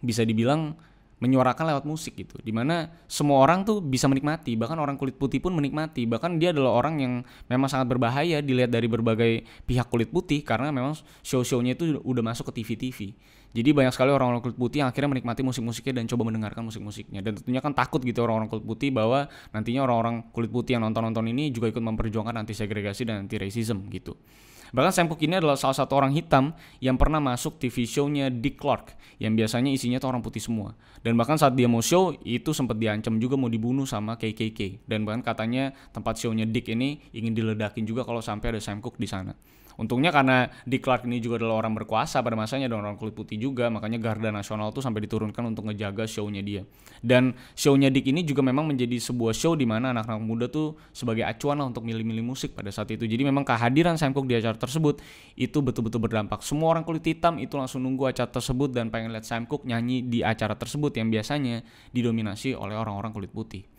bisa 0.00 0.24
dibilang 0.24 0.78
menyuarakan 1.16 1.72
lewat 1.72 1.84
musik 1.88 2.16
gitu. 2.16 2.36
Di 2.44 2.52
mana 2.52 2.92
semua 3.08 3.40
orang 3.40 3.64
tuh 3.64 3.80
bisa 3.80 4.04
menikmati 4.06 4.52
bahkan 4.54 4.76
orang 4.76 5.00
kulit 5.00 5.16
putih 5.16 5.40
pun 5.40 5.56
menikmati. 5.56 6.04
Bahkan 6.04 6.36
dia 6.36 6.52
adalah 6.52 6.76
orang 6.76 7.00
yang 7.00 7.12
memang 7.48 7.68
sangat 7.72 7.88
berbahaya 7.88 8.44
dilihat 8.44 8.68
dari 8.68 8.88
berbagai 8.88 9.44
pihak 9.64 9.88
kulit 9.88 10.12
putih 10.12 10.44
karena 10.44 10.68
memang 10.68 10.92
show-shownya 11.24 11.76
itu 11.76 12.00
udah 12.04 12.22
masuk 12.22 12.52
ke 12.52 12.62
TV-TV 12.62 12.98
jadi 13.56 13.72
banyak 13.72 13.92
sekali 13.96 14.12
orang-orang 14.12 14.44
kulit 14.44 14.58
putih 14.60 14.84
yang 14.84 14.92
akhirnya 14.92 15.16
menikmati 15.16 15.40
musik-musiknya 15.40 15.96
dan 15.96 16.04
coba 16.04 16.28
mendengarkan 16.28 16.62
musik-musiknya 16.68 17.24
dan 17.24 17.40
tentunya 17.40 17.64
kan 17.64 17.72
takut 17.72 18.04
gitu 18.04 18.20
orang-orang 18.20 18.52
kulit 18.52 18.64
putih 18.68 18.92
bahwa 18.92 19.32
nantinya 19.56 19.88
orang-orang 19.88 20.28
kulit 20.36 20.52
putih 20.52 20.76
yang 20.76 20.84
nonton-nonton 20.84 21.24
ini 21.32 21.48
juga 21.48 21.72
ikut 21.72 21.80
memperjuangkan 21.80 22.36
anti 22.36 22.52
segregasi 22.52 23.08
dan 23.08 23.24
anti 23.24 23.40
racism 23.40 23.88
gitu 23.88 24.12
Bahkan 24.74 24.90
Sam 24.90 25.06
Cooke 25.06 25.26
ini 25.30 25.38
adalah 25.38 25.54
salah 25.54 25.76
satu 25.76 25.94
orang 25.94 26.10
hitam 26.16 26.50
yang 26.82 26.98
pernah 26.98 27.22
masuk 27.22 27.60
TV 27.60 27.86
show-nya 27.86 28.32
Dick 28.32 28.58
Clark 28.58 28.98
yang 29.22 29.38
biasanya 29.38 29.70
isinya 29.70 30.02
tuh 30.02 30.10
orang 30.10 30.22
putih 30.24 30.42
semua. 30.42 30.74
Dan 31.06 31.14
bahkan 31.14 31.38
saat 31.38 31.54
dia 31.54 31.70
mau 31.70 31.84
show 31.84 32.10
itu 32.26 32.50
sempat 32.50 32.74
diancam 32.80 33.22
juga 33.22 33.38
mau 33.38 33.46
dibunuh 33.46 33.86
sama 33.86 34.18
KKK. 34.18 34.82
Dan 34.88 35.06
bahkan 35.06 35.22
katanya 35.22 35.70
tempat 35.94 36.18
show-nya 36.18 36.48
Dick 36.48 36.66
ini 36.66 36.98
ingin 37.14 37.32
diledakin 37.36 37.86
juga 37.86 38.02
kalau 38.02 38.18
sampai 38.18 38.58
ada 38.58 38.60
Sam 38.60 38.82
Cooke 38.82 38.98
di 38.98 39.06
sana. 39.06 39.32
Untungnya 39.76 40.08
karena 40.08 40.48
Dick 40.64 40.80
Clark 40.80 41.04
ini 41.04 41.20
juga 41.20 41.44
adalah 41.44 41.60
orang 41.64 41.76
berkuasa 41.76 42.24
pada 42.24 42.32
masanya 42.32 42.72
dan 42.72 42.80
orang 42.80 42.96
kulit 42.96 43.12
putih 43.12 43.36
juga, 43.36 43.68
makanya 43.68 44.00
Garda 44.00 44.32
Nasional 44.32 44.72
tuh 44.72 44.80
sampai 44.80 45.04
diturunkan 45.04 45.44
untuk 45.44 45.68
ngejaga 45.68 46.08
show-nya 46.08 46.40
dia. 46.40 46.64
Dan 47.04 47.36
show-nya 47.52 47.92
Dick 47.92 48.08
ini 48.08 48.24
juga 48.24 48.40
memang 48.40 48.64
menjadi 48.64 48.96
sebuah 48.96 49.36
show 49.36 49.52
di 49.52 49.68
mana 49.68 49.92
anak-anak 49.92 50.24
muda 50.24 50.46
tuh 50.48 50.80
sebagai 50.96 51.28
acuan 51.28 51.60
lah 51.60 51.68
untuk 51.68 51.84
milih-milih 51.84 52.24
musik 52.24 52.56
pada 52.56 52.72
saat 52.72 52.88
itu. 52.88 53.04
Jadi 53.04 53.22
memang 53.28 53.44
kehadiran 53.44 54.00
Sam 54.00 54.16
Cooke 54.16 54.32
di 54.32 54.36
acara 54.40 54.56
tersebut 54.56 55.04
itu 55.36 55.58
betul-betul 55.60 56.00
berdampak. 56.00 56.40
Semua 56.40 56.72
orang 56.72 56.82
kulit 56.82 57.04
hitam 57.04 57.36
itu 57.36 57.60
langsung 57.60 57.84
nunggu 57.84 58.08
acara 58.08 58.32
tersebut 58.32 58.72
dan 58.72 58.88
pengen 58.88 59.12
lihat 59.12 59.28
Sam 59.28 59.44
Cooke 59.44 59.68
nyanyi 59.68 60.00
di 60.00 60.24
acara 60.24 60.56
tersebut 60.56 60.96
yang 60.96 61.12
biasanya 61.12 61.60
didominasi 61.92 62.56
oleh 62.56 62.74
orang-orang 62.74 63.12
kulit 63.12 63.28
putih. 63.28 63.75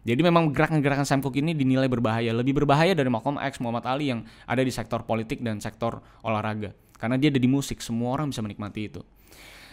Jadi 0.00 0.20
memang 0.24 0.48
gerakan-gerakan 0.48 1.04
Sam 1.04 1.20
Cooke 1.20 1.44
ini 1.44 1.52
dinilai 1.52 1.84
berbahaya, 1.84 2.32
lebih 2.32 2.56
berbahaya 2.56 2.96
dari 2.96 3.12
Malcolm 3.12 3.36
X, 3.36 3.60
Muhammad 3.60 3.84
Ali 3.84 4.08
yang 4.08 4.24
ada 4.48 4.64
di 4.64 4.72
sektor 4.72 5.04
politik 5.04 5.44
dan 5.44 5.60
sektor 5.60 6.00
olahraga. 6.24 6.72
Karena 6.96 7.20
dia 7.20 7.28
ada 7.28 7.40
di 7.40 7.48
musik, 7.48 7.84
semua 7.84 8.16
orang 8.16 8.32
bisa 8.32 8.40
menikmati 8.40 8.88
itu. 8.88 9.00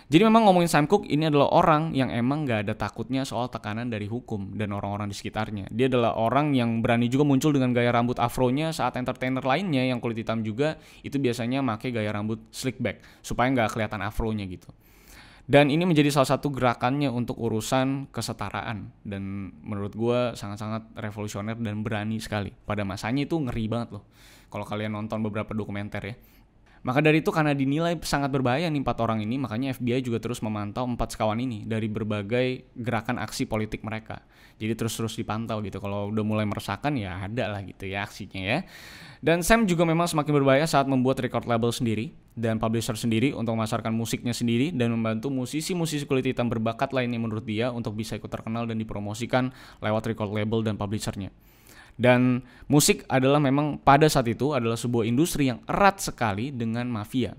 Jadi 0.08 0.24
memang 0.24 0.48
ngomongin 0.48 0.72
Sam 0.72 0.88
Cooke 0.88 1.04
ini 1.12 1.28
adalah 1.28 1.52
orang 1.52 1.92
yang 1.92 2.08
emang 2.08 2.48
gak 2.48 2.64
ada 2.64 2.80
takutnya 2.80 3.28
soal 3.28 3.52
tekanan 3.52 3.92
dari 3.92 4.08
hukum 4.08 4.56
dan 4.56 4.72
orang-orang 4.72 5.12
di 5.12 5.16
sekitarnya. 5.20 5.68
Dia 5.68 5.92
adalah 5.92 6.16
orang 6.16 6.56
yang 6.56 6.80
berani 6.80 7.12
juga 7.12 7.28
muncul 7.28 7.52
dengan 7.52 7.76
gaya 7.76 7.92
rambut 7.92 8.16
afronya 8.16 8.72
saat 8.72 8.96
entertainer 8.96 9.44
lainnya 9.44 9.84
yang 9.84 10.00
kulit 10.00 10.24
hitam 10.24 10.48
juga 10.48 10.80
itu 11.04 11.20
biasanya 11.20 11.60
pakai 11.60 11.92
gaya 11.92 12.16
rambut 12.16 12.40
slick 12.56 12.80
back 12.80 13.04
supaya 13.20 13.52
nggak 13.52 13.76
kelihatan 13.76 14.00
afronya 14.00 14.48
gitu. 14.48 14.72
Dan 15.48 15.72
ini 15.72 15.88
menjadi 15.88 16.12
salah 16.12 16.36
satu 16.36 16.52
gerakannya 16.52 17.08
untuk 17.08 17.40
urusan 17.40 18.12
kesetaraan 18.12 18.92
dan 19.08 19.56
menurut 19.64 19.96
gue 19.96 20.20
sangat-sangat 20.36 20.92
revolusioner 21.00 21.56
dan 21.56 21.88
berani 21.88 22.20
sekali. 22.20 22.52
Pada 22.52 22.84
masanya 22.84 23.24
itu 23.24 23.40
ngeri 23.40 23.72
banget 23.72 23.96
loh. 23.96 24.04
Kalau 24.52 24.68
kalian 24.68 24.92
nonton 24.92 25.24
beberapa 25.24 25.56
dokumenter 25.56 26.04
ya. 26.04 26.16
Maka 26.88 27.04
dari 27.04 27.20
itu 27.20 27.36
karena 27.36 27.52
dinilai 27.52 28.00
sangat 28.00 28.32
berbahaya 28.32 28.72
nih 28.72 28.80
empat 28.80 29.04
orang 29.04 29.20
ini, 29.20 29.36
makanya 29.36 29.76
FBI 29.76 30.00
juga 30.00 30.24
terus 30.24 30.40
memantau 30.40 30.88
empat 30.88 31.20
sekawan 31.20 31.36
ini 31.36 31.68
dari 31.68 31.92
berbagai 31.92 32.72
gerakan 32.80 33.20
aksi 33.20 33.44
politik 33.44 33.84
mereka. 33.84 34.24
Jadi 34.56 34.72
terus-terus 34.72 35.20
dipantau 35.20 35.60
gitu. 35.68 35.84
Kalau 35.84 36.08
udah 36.08 36.24
mulai 36.24 36.48
meresahkan 36.48 36.96
ya 36.96 37.28
ada 37.28 37.52
lah 37.52 37.60
gitu 37.68 37.92
ya 37.92 38.08
aksinya 38.08 38.40
ya. 38.40 38.60
Dan 39.20 39.44
Sam 39.44 39.68
juga 39.68 39.84
memang 39.84 40.08
semakin 40.08 40.32
berbahaya 40.32 40.64
saat 40.64 40.88
membuat 40.88 41.20
record 41.20 41.44
label 41.44 41.76
sendiri 41.76 42.16
dan 42.40 42.56
publisher 42.56 42.96
sendiri 42.96 43.36
untuk 43.36 43.60
memasarkan 43.60 43.92
musiknya 43.92 44.32
sendiri 44.32 44.72
dan 44.72 44.96
membantu 44.96 45.28
musisi-musisi 45.28 46.08
kulit 46.08 46.24
hitam 46.24 46.48
berbakat 46.48 46.96
lainnya 46.96 47.20
menurut 47.20 47.44
dia 47.44 47.68
untuk 47.68 48.00
bisa 48.00 48.16
ikut 48.16 48.32
terkenal 48.32 48.64
dan 48.64 48.80
dipromosikan 48.80 49.52
lewat 49.84 50.16
record 50.16 50.32
label 50.32 50.64
dan 50.64 50.80
publishernya. 50.80 51.36
Dan 51.98 52.46
musik 52.70 53.04
adalah 53.10 53.42
memang 53.42 53.82
pada 53.82 54.06
saat 54.06 54.30
itu 54.30 54.54
adalah 54.54 54.78
sebuah 54.78 55.10
industri 55.10 55.50
yang 55.50 55.66
erat 55.66 55.98
sekali 55.98 56.54
dengan 56.54 56.86
mafia. 56.88 57.34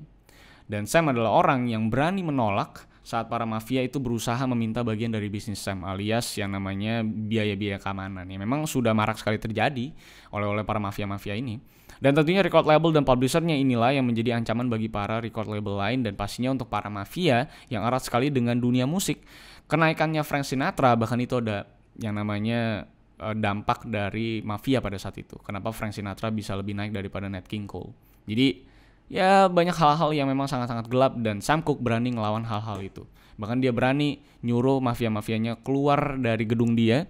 Dan 0.68 0.84
Sam 0.84 1.14
adalah 1.14 1.32
orang 1.32 1.70
yang 1.70 1.88
berani 1.88 2.26
menolak 2.26 2.84
saat 3.08 3.24
para 3.32 3.48
mafia 3.48 3.80
itu 3.80 3.96
berusaha 3.96 4.44
meminta 4.44 4.84
bagian 4.84 5.08
dari 5.08 5.32
bisnis 5.32 5.64
Sam 5.64 5.80
alias 5.80 6.36
yang 6.36 6.52
namanya 6.52 7.00
biaya-biaya 7.00 7.80
keamanan. 7.80 8.28
Ya 8.28 8.36
memang 8.36 8.68
sudah 8.68 8.92
marak 8.92 9.16
sekali 9.16 9.40
terjadi 9.40 9.96
oleh 10.28 10.44
oleh 10.44 10.60
para 10.66 10.76
mafia-mafia 10.76 11.32
ini. 11.32 11.56
Dan 11.98 12.12
tentunya 12.12 12.44
record 12.44 12.68
label 12.68 12.92
dan 12.92 13.08
publishernya 13.08 13.56
inilah 13.56 13.96
yang 13.96 14.04
menjadi 14.04 14.36
ancaman 14.36 14.68
bagi 14.68 14.86
para 14.92 15.18
record 15.24 15.48
label 15.48 15.80
lain 15.80 16.04
dan 16.04 16.14
pastinya 16.14 16.52
untuk 16.52 16.68
para 16.68 16.92
mafia 16.92 17.48
yang 17.72 17.82
erat 17.82 18.04
sekali 18.04 18.28
dengan 18.28 18.60
dunia 18.60 18.84
musik. 18.84 19.24
Kenaikannya 19.66 20.20
Frank 20.22 20.44
Sinatra 20.44 20.92
bahkan 20.94 21.18
itu 21.18 21.40
ada 21.40 21.64
yang 21.98 22.12
namanya 22.14 22.86
dampak 23.18 23.84
dari 23.90 24.40
mafia 24.46 24.78
pada 24.78 24.94
saat 24.94 25.18
itu. 25.18 25.34
Kenapa 25.42 25.74
Frank 25.74 25.94
Sinatra 25.94 26.30
bisa 26.30 26.54
lebih 26.54 26.78
naik 26.78 26.94
daripada 26.94 27.26
Nat 27.26 27.44
King 27.50 27.66
Cole. 27.66 27.90
Jadi 28.30 28.62
ya 29.10 29.50
banyak 29.50 29.74
hal-hal 29.74 30.14
yang 30.14 30.28
memang 30.30 30.46
sangat-sangat 30.46 30.86
gelap 30.86 31.18
dan 31.18 31.42
Sam 31.42 31.64
Cooke 31.64 31.82
berani 31.82 32.14
ngelawan 32.14 32.46
hal-hal 32.46 32.78
itu. 32.78 33.02
Bahkan 33.38 33.58
dia 33.58 33.74
berani 33.74 34.22
nyuruh 34.46 34.78
mafia-mafianya 34.78 35.58
keluar 35.62 36.18
dari 36.18 36.44
gedung 36.46 36.78
dia 36.78 37.06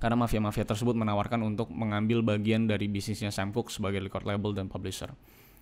karena 0.00 0.16
mafia-mafia 0.16 0.64
tersebut 0.64 0.96
menawarkan 0.96 1.44
untuk 1.44 1.68
mengambil 1.68 2.24
bagian 2.24 2.64
dari 2.64 2.88
bisnisnya 2.88 3.28
Sam 3.28 3.52
Cooke 3.52 3.68
sebagai 3.68 4.00
record 4.00 4.24
label 4.24 4.56
dan 4.56 4.72
publisher. 4.72 5.12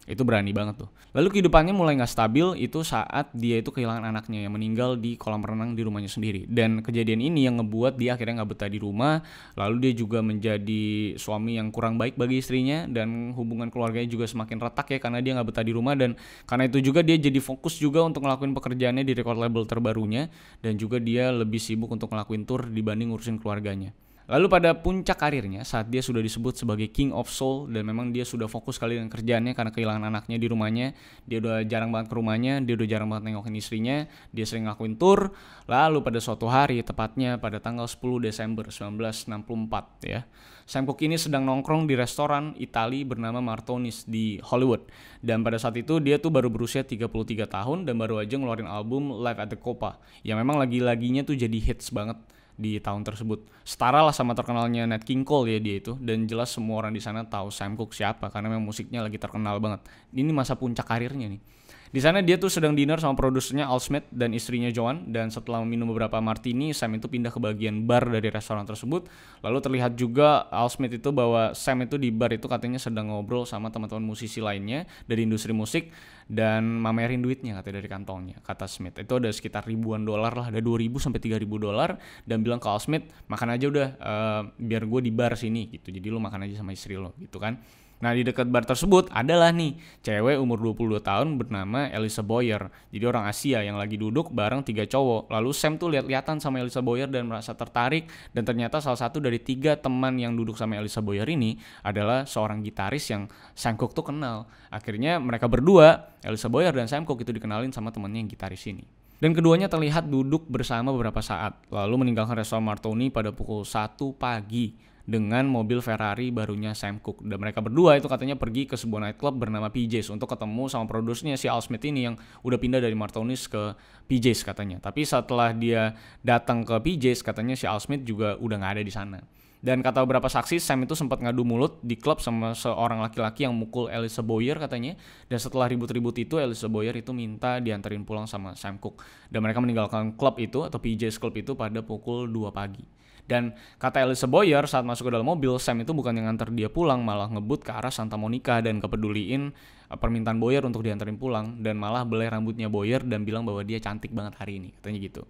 Itu 0.08 0.24
berani 0.24 0.56
banget 0.56 0.80
tuh. 0.80 0.88
Lalu 1.12 1.36
kehidupannya 1.36 1.76
mulai 1.76 1.92
nggak 2.00 2.08
stabil 2.08 2.56
itu 2.64 2.80
saat 2.80 3.28
dia 3.36 3.60
itu 3.60 3.68
kehilangan 3.68 4.08
anaknya 4.08 4.48
yang 4.48 4.56
meninggal 4.56 4.96
di 4.96 5.20
kolam 5.20 5.44
renang 5.44 5.76
di 5.76 5.84
rumahnya 5.84 6.08
sendiri. 6.08 6.48
Dan 6.48 6.80
kejadian 6.80 7.20
ini 7.20 7.44
yang 7.44 7.60
ngebuat 7.60 8.00
dia 8.00 8.16
akhirnya 8.16 8.40
nggak 8.40 8.50
betah 8.56 8.72
di 8.72 8.80
rumah. 8.80 9.20
Lalu 9.60 9.76
dia 9.84 9.92
juga 10.00 10.24
menjadi 10.24 11.12
suami 11.20 11.60
yang 11.60 11.68
kurang 11.68 12.00
baik 12.00 12.16
bagi 12.16 12.40
istrinya 12.40 12.88
dan 12.88 13.36
hubungan 13.36 13.68
keluarganya 13.68 14.08
juga 14.08 14.24
semakin 14.24 14.56
retak 14.64 14.96
ya 14.96 14.98
karena 14.98 15.20
dia 15.20 15.36
nggak 15.36 15.48
betah 15.52 15.64
di 15.68 15.72
rumah 15.76 15.92
dan 15.92 16.16
karena 16.48 16.64
itu 16.72 16.80
juga 16.80 17.04
dia 17.04 17.20
jadi 17.20 17.38
fokus 17.44 17.76
juga 17.76 18.00
untuk 18.00 18.24
ngelakuin 18.24 18.56
pekerjaannya 18.56 19.04
di 19.04 19.12
record 19.12 19.36
label 19.36 19.68
terbarunya 19.68 20.32
dan 20.64 20.80
juga 20.80 20.96
dia 20.96 21.28
lebih 21.28 21.60
sibuk 21.60 21.92
untuk 21.92 22.08
ngelakuin 22.08 22.48
tour 22.48 22.64
dibanding 22.64 23.12
ngurusin 23.12 23.36
keluarganya. 23.36 23.92
Lalu 24.28 24.46
pada 24.52 24.76
puncak 24.76 25.16
karirnya 25.16 25.64
saat 25.64 25.88
dia 25.88 26.04
sudah 26.04 26.20
disebut 26.20 26.52
sebagai 26.52 26.92
King 26.92 27.16
of 27.16 27.32
Soul 27.32 27.72
dan 27.72 27.88
memang 27.88 28.12
dia 28.12 28.28
sudah 28.28 28.44
fokus 28.44 28.76
sekali 28.76 29.00
dengan 29.00 29.08
kerjaannya 29.08 29.56
karena 29.56 29.72
kehilangan 29.72 30.04
anaknya 30.04 30.36
di 30.36 30.46
rumahnya, 30.52 30.92
dia 31.24 31.40
udah 31.40 31.64
jarang 31.64 31.88
banget 31.88 32.12
ke 32.12 32.14
rumahnya, 32.20 32.60
dia 32.60 32.76
udah 32.76 32.84
jarang 32.84 33.08
banget 33.08 33.32
nengokin 33.32 33.56
istrinya, 33.56 34.04
dia 34.28 34.44
sering 34.44 34.68
ngelakuin 34.68 35.00
tour. 35.00 35.32
Lalu 35.64 36.04
pada 36.04 36.20
suatu 36.20 36.44
hari 36.44 36.84
tepatnya 36.84 37.40
pada 37.40 37.56
tanggal 37.56 37.88
10 37.88 38.20
Desember 38.20 38.68
1964 38.68 40.04
ya. 40.04 40.28
Sam 40.68 40.84
Cooke 40.84 41.08
ini 41.08 41.16
sedang 41.16 41.48
nongkrong 41.48 41.88
di 41.88 41.96
restoran 41.96 42.52
Itali 42.60 43.00
bernama 43.08 43.40
Martonis 43.40 44.04
di 44.04 44.36
Hollywood. 44.44 44.84
Dan 45.24 45.40
pada 45.40 45.56
saat 45.56 45.80
itu 45.80 46.04
dia 46.04 46.20
tuh 46.20 46.28
baru 46.28 46.52
berusia 46.52 46.84
33 46.84 47.08
tahun 47.48 47.88
dan 47.88 47.96
baru 47.96 48.20
aja 48.20 48.36
ngeluarin 48.36 48.68
album 48.68 49.08
Live 49.24 49.40
at 49.40 49.48
the 49.48 49.56
Copa. 49.56 49.96
Yang 50.20 50.44
memang 50.44 50.60
lagi-laginya 50.60 51.24
tuh 51.24 51.40
jadi 51.40 51.56
hits 51.56 51.88
banget 51.88 52.20
di 52.58 52.82
tahun 52.82 53.06
tersebut. 53.06 53.46
Setara 53.62 54.02
lah 54.02 54.10
sama 54.10 54.34
terkenalnya 54.34 54.84
Nat 54.90 55.06
King 55.06 55.22
Cole 55.22 55.54
ya 55.54 55.58
dia 55.62 55.78
itu 55.78 55.94
dan 56.02 56.26
jelas 56.26 56.50
semua 56.50 56.82
orang 56.82 56.90
di 56.90 56.98
sana 56.98 57.22
tahu 57.22 57.54
Sam 57.54 57.78
Cooke 57.78 57.94
siapa 57.94 58.28
karena 58.34 58.50
memang 58.50 58.66
musiknya 58.66 59.00
lagi 59.00 59.16
terkenal 59.16 59.62
banget. 59.62 59.86
Ini 60.10 60.34
masa 60.34 60.58
puncak 60.58 60.84
karirnya 60.90 61.30
nih. 61.30 61.40
Di 61.88 62.00
sana 62.04 62.20
dia 62.20 62.36
tuh 62.36 62.52
sedang 62.52 62.76
dinner 62.76 63.00
sama 63.00 63.16
produsernya 63.16 63.64
Al 63.64 63.80
Smith 63.80 64.04
dan 64.12 64.36
istrinya 64.36 64.68
Joan 64.68 65.08
dan 65.08 65.32
setelah 65.32 65.64
minum 65.64 65.88
beberapa 65.88 66.20
martini 66.20 66.76
Sam 66.76 67.00
itu 67.00 67.08
pindah 67.08 67.32
ke 67.32 67.40
bagian 67.40 67.88
bar 67.88 68.04
dari 68.04 68.28
restoran 68.28 68.68
tersebut. 68.68 69.08
Lalu 69.40 69.58
terlihat 69.64 69.96
juga 69.96 70.44
Al 70.52 70.68
Smith 70.68 70.92
itu 70.92 71.08
bahwa 71.16 71.56
Sam 71.56 71.88
itu 71.88 71.96
di 71.96 72.12
bar 72.12 72.28
itu 72.36 72.44
katanya 72.44 72.76
sedang 72.76 73.08
ngobrol 73.08 73.48
sama 73.48 73.72
teman-teman 73.72 74.04
musisi 74.04 74.44
lainnya 74.44 74.84
dari 75.08 75.24
industri 75.24 75.56
musik 75.56 75.88
dan 76.28 76.76
mamerin 76.76 77.24
duitnya 77.24 77.56
katanya 77.56 77.80
dari 77.80 77.88
kantongnya 77.88 78.36
kata 78.44 78.68
Smith. 78.68 79.00
Itu 79.00 79.16
ada 79.16 79.32
sekitar 79.32 79.64
ribuan 79.64 80.04
dolar 80.04 80.36
lah, 80.36 80.46
ada 80.52 80.60
2000 80.60 81.00
sampai 81.00 81.24
3000 81.24 81.48
dolar 81.56 81.96
dan 82.28 82.44
bilang 82.44 82.60
ke 82.60 82.68
Al 82.68 82.84
Smith, 82.84 83.08
"Makan 83.32 83.48
aja 83.48 83.66
udah 83.72 83.88
uh, 83.96 84.42
biar 84.60 84.84
gue 84.84 85.00
di 85.08 85.12
bar 85.12 85.32
sini." 85.40 85.72
gitu. 85.72 85.88
Jadi 85.88 86.06
lu 86.12 86.20
makan 86.20 86.44
aja 86.44 86.60
sama 86.60 86.76
istri 86.76 87.00
lo 87.00 87.16
gitu 87.16 87.40
kan. 87.40 87.56
Nah 87.98 88.14
di 88.14 88.22
dekat 88.22 88.46
bar 88.46 88.62
tersebut 88.62 89.10
adalah 89.10 89.50
nih 89.50 89.74
cewek 90.06 90.38
umur 90.38 90.62
22 90.62 91.02
tahun 91.02 91.34
bernama 91.34 91.90
Elisa 91.90 92.22
Boyer. 92.22 92.70
Jadi 92.94 93.04
orang 93.04 93.26
Asia 93.26 93.58
yang 93.66 93.74
lagi 93.74 93.98
duduk 93.98 94.30
bareng 94.30 94.62
tiga 94.62 94.86
cowok. 94.86 95.26
Lalu 95.34 95.50
Sam 95.50 95.82
tuh 95.82 95.90
lihat-lihatan 95.90 96.38
sama 96.38 96.62
Elisa 96.62 96.78
Boyer 96.78 97.10
dan 97.10 97.26
merasa 97.26 97.58
tertarik. 97.58 98.06
Dan 98.30 98.46
ternyata 98.46 98.78
salah 98.78 98.98
satu 98.98 99.18
dari 99.18 99.42
tiga 99.42 99.74
teman 99.74 100.14
yang 100.14 100.38
duduk 100.38 100.54
sama 100.54 100.78
Elisa 100.78 101.02
Boyer 101.02 101.26
ini 101.26 101.58
adalah 101.82 102.22
seorang 102.22 102.62
gitaris 102.62 103.10
yang 103.10 103.26
Sam 103.58 103.74
Cooke 103.74 103.98
tuh 103.98 104.14
kenal. 104.14 104.46
Akhirnya 104.70 105.18
mereka 105.18 105.50
berdua, 105.50 106.14
Elisa 106.22 106.46
Boyer 106.46 106.70
dan 106.70 106.86
Sam 106.86 107.02
Cooke 107.02 107.26
itu 107.26 107.34
dikenalin 107.34 107.74
sama 107.74 107.90
temennya 107.90 108.22
yang 108.22 108.30
gitaris 108.30 108.62
ini. 108.70 108.86
Dan 109.18 109.34
keduanya 109.34 109.66
terlihat 109.66 110.06
duduk 110.06 110.46
bersama 110.46 110.94
beberapa 110.94 111.18
saat, 111.18 111.58
lalu 111.74 112.06
meninggalkan 112.06 112.38
restoran 112.38 112.62
Martoni 112.62 113.10
pada 113.10 113.34
pukul 113.34 113.66
1 113.66 113.98
pagi 114.14 114.78
dengan 115.08 115.48
mobil 115.48 115.80
Ferrari 115.80 116.28
barunya 116.28 116.76
Sam 116.76 117.00
Cooke. 117.00 117.24
Dan 117.24 117.40
mereka 117.40 117.64
berdua 117.64 117.96
itu 117.96 118.04
katanya 118.12 118.36
pergi 118.36 118.68
ke 118.68 118.76
sebuah 118.76 119.08
nightclub 119.08 119.40
bernama 119.40 119.72
PJ's 119.72 120.12
untuk 120.12 120.28
ketemu 120.28 120.68
sama 120.68 120.84
produsernya 120.84 121.40
si 121.40 121.48
Al 121.48 121.64
Smith 121.64 121.80
ini 121.88 122.12
yang 122.12 122.20
udah 122.44 122.60
pindah 122.60 122.84
dari 122.84 122.92
Martonis 122.92 123.48
ke 123.48 123.72
PJ's 124.04 124.44
katanya. 124.44 124.76
Tapi 124.84 125.08
setelah 125.08 125.56
dia 125.56 125.96
datang 126.20 126.60
ke 126.60 126.76
PJ's 126.76 127.24
katanya 127.24 127.56
si 127.56 127.64
Al 127.64 127.80
Smith 127.80 128.04
juga 128.04 128.36
udah 128.36 128.60
nggak 128.60 128.72
ada 128.76 128.84
di 128.84 128.92
sana. 128.92 129.18
Dan 129.58 129.82
kata 129.82 130.06
beberapa 130.06 130.30
saksi, 130.30 130.62
Sam 130.62 130.86
itu 130.86 130.94
sempat 130.94 131.18
ngadu 131.18 131.42
mulut 131.42 131.82
di 131.82 131.98
klub 131.98 132.22
sama 132.22 132.54
seorang 132.54 133.02
laki-laki 133.02 133.42
yang 133.42 133.58
mukul 133.58 133.90
Elisa 133.90 134.22
Boyer 134.22 134.54
katanya. 134.54 134.94
Dan 135.26 135.42
setelah 135.42 135.66
ribut-ribut 135.66 136.14
itu, 136.14 136.38
Elisa 136.38 136.70
Boyer 136.70 136.94
itu 136.94 137.10
minta 137.10 137.58
diantarin 137.58 138.06
pulang 138.06 138.30
sama 138.30 138.54
Sam 138.54 138.78
Cooke. 138.78 139.02
Dan 139.26 139.42
mereka 139.42 139.58
meninggalkan 139.58 140.14
klub 140.14 140.38
itu 140.38 140.62
atau 140.62 140.78
PJ's 140.78 141.18
Club 141.18 141.34
itu 141.42 141.58
pada 141.58 141.82
pukul 141.82 142.30
2 142.30 142.54
pagi. 142.54 142.97
Dan 143.28 143.52
kata 143.76 144.08
Elisa 144.08 144.24
Boyer 144.24 144.64
saat 144.64 144.88
masuk 144.88 145.12
ke 145.12 145.12
dalam 145.12 145.28
mobil, 145.28 145.52
Sam 145.60 145.84
itu 145.84 145.92
bukan 145.92 146.16
yang 146.16 146.32
nganter 146.32 146.48
dia 146.56 146.72
pulang, 146.72 147.04
malah 147.04 147.28
ngebut 147.28 147.60
ke 147.60 147.70
arah 147.76 147.92
Santa 147.92 148.16
Monica 148.16 148.64
dan 148.64 148.80
kepeduliin 148.80 149.52
uh, 149.92 149.98
permintaan 150.00 150.40
Boyer 150.40 150.64
untuk 150.64 150.80
diantarin 150.80 151.20
pulang. 151.20 151.60
Dan 151.60 151.76
malah 151.76 152.08
belai 152.08 152.32
rambutnya 152.32 152.72
Boyer 152.72 153.04
dan 153.04 153.28
bilang 153.28 153.44
bahwa 153.44 153.60
dia 153.60 153.76
cantik 153.84 154.16
banget 154.16 154.40
hari 154.40 154.64
ini, 154.64 154.72
katanya 154.80 154.98
gitu. 155.04 155.22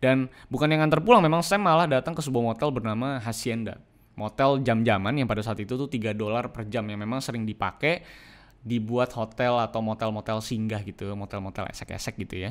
Dan 0.00 0.32
bukan 0.48 0.72
yang 0.72 0.80
nganter 0.80 1.04
pulang, 1.04 1.20
memang 1.20 1.44
Sam 1.44 1.60
malah 1.60 1.84
datang 1.84 2.16
ke 2.16 2.24
sebuah 2.24 2.56
motel 2.56 2.72
bernama 2.72 3.20
Hacienda. 3.20 3.76
Motel 4.16 4.64
jam-jaman 4.64 5.12
yang 5.12 5.28
pada 5.28 5.44
saat 5.44 5.60
itu 5.60 5.76
tuh 5.76 5.88
3 5.92 6.16
dolar 6.16 6.48
per 6.48 6.68
jam 6.72 6.88
yang 6.88 7.00
memang 7.00 7.20
sering 7.20 7.44
dipakai 7.44 8.00
dibuat 8.64 9.12
hotel 9.12 9.60
atau 9.60 9.84
motel-motel 9.84 10.40
singgah 10.40 10.80
gitu, 10.86 11.12
motel-motel 11.12 11.68
esek-esek 11.68 12.16
gitu 12.16 12.48
ya. 12.48 12.50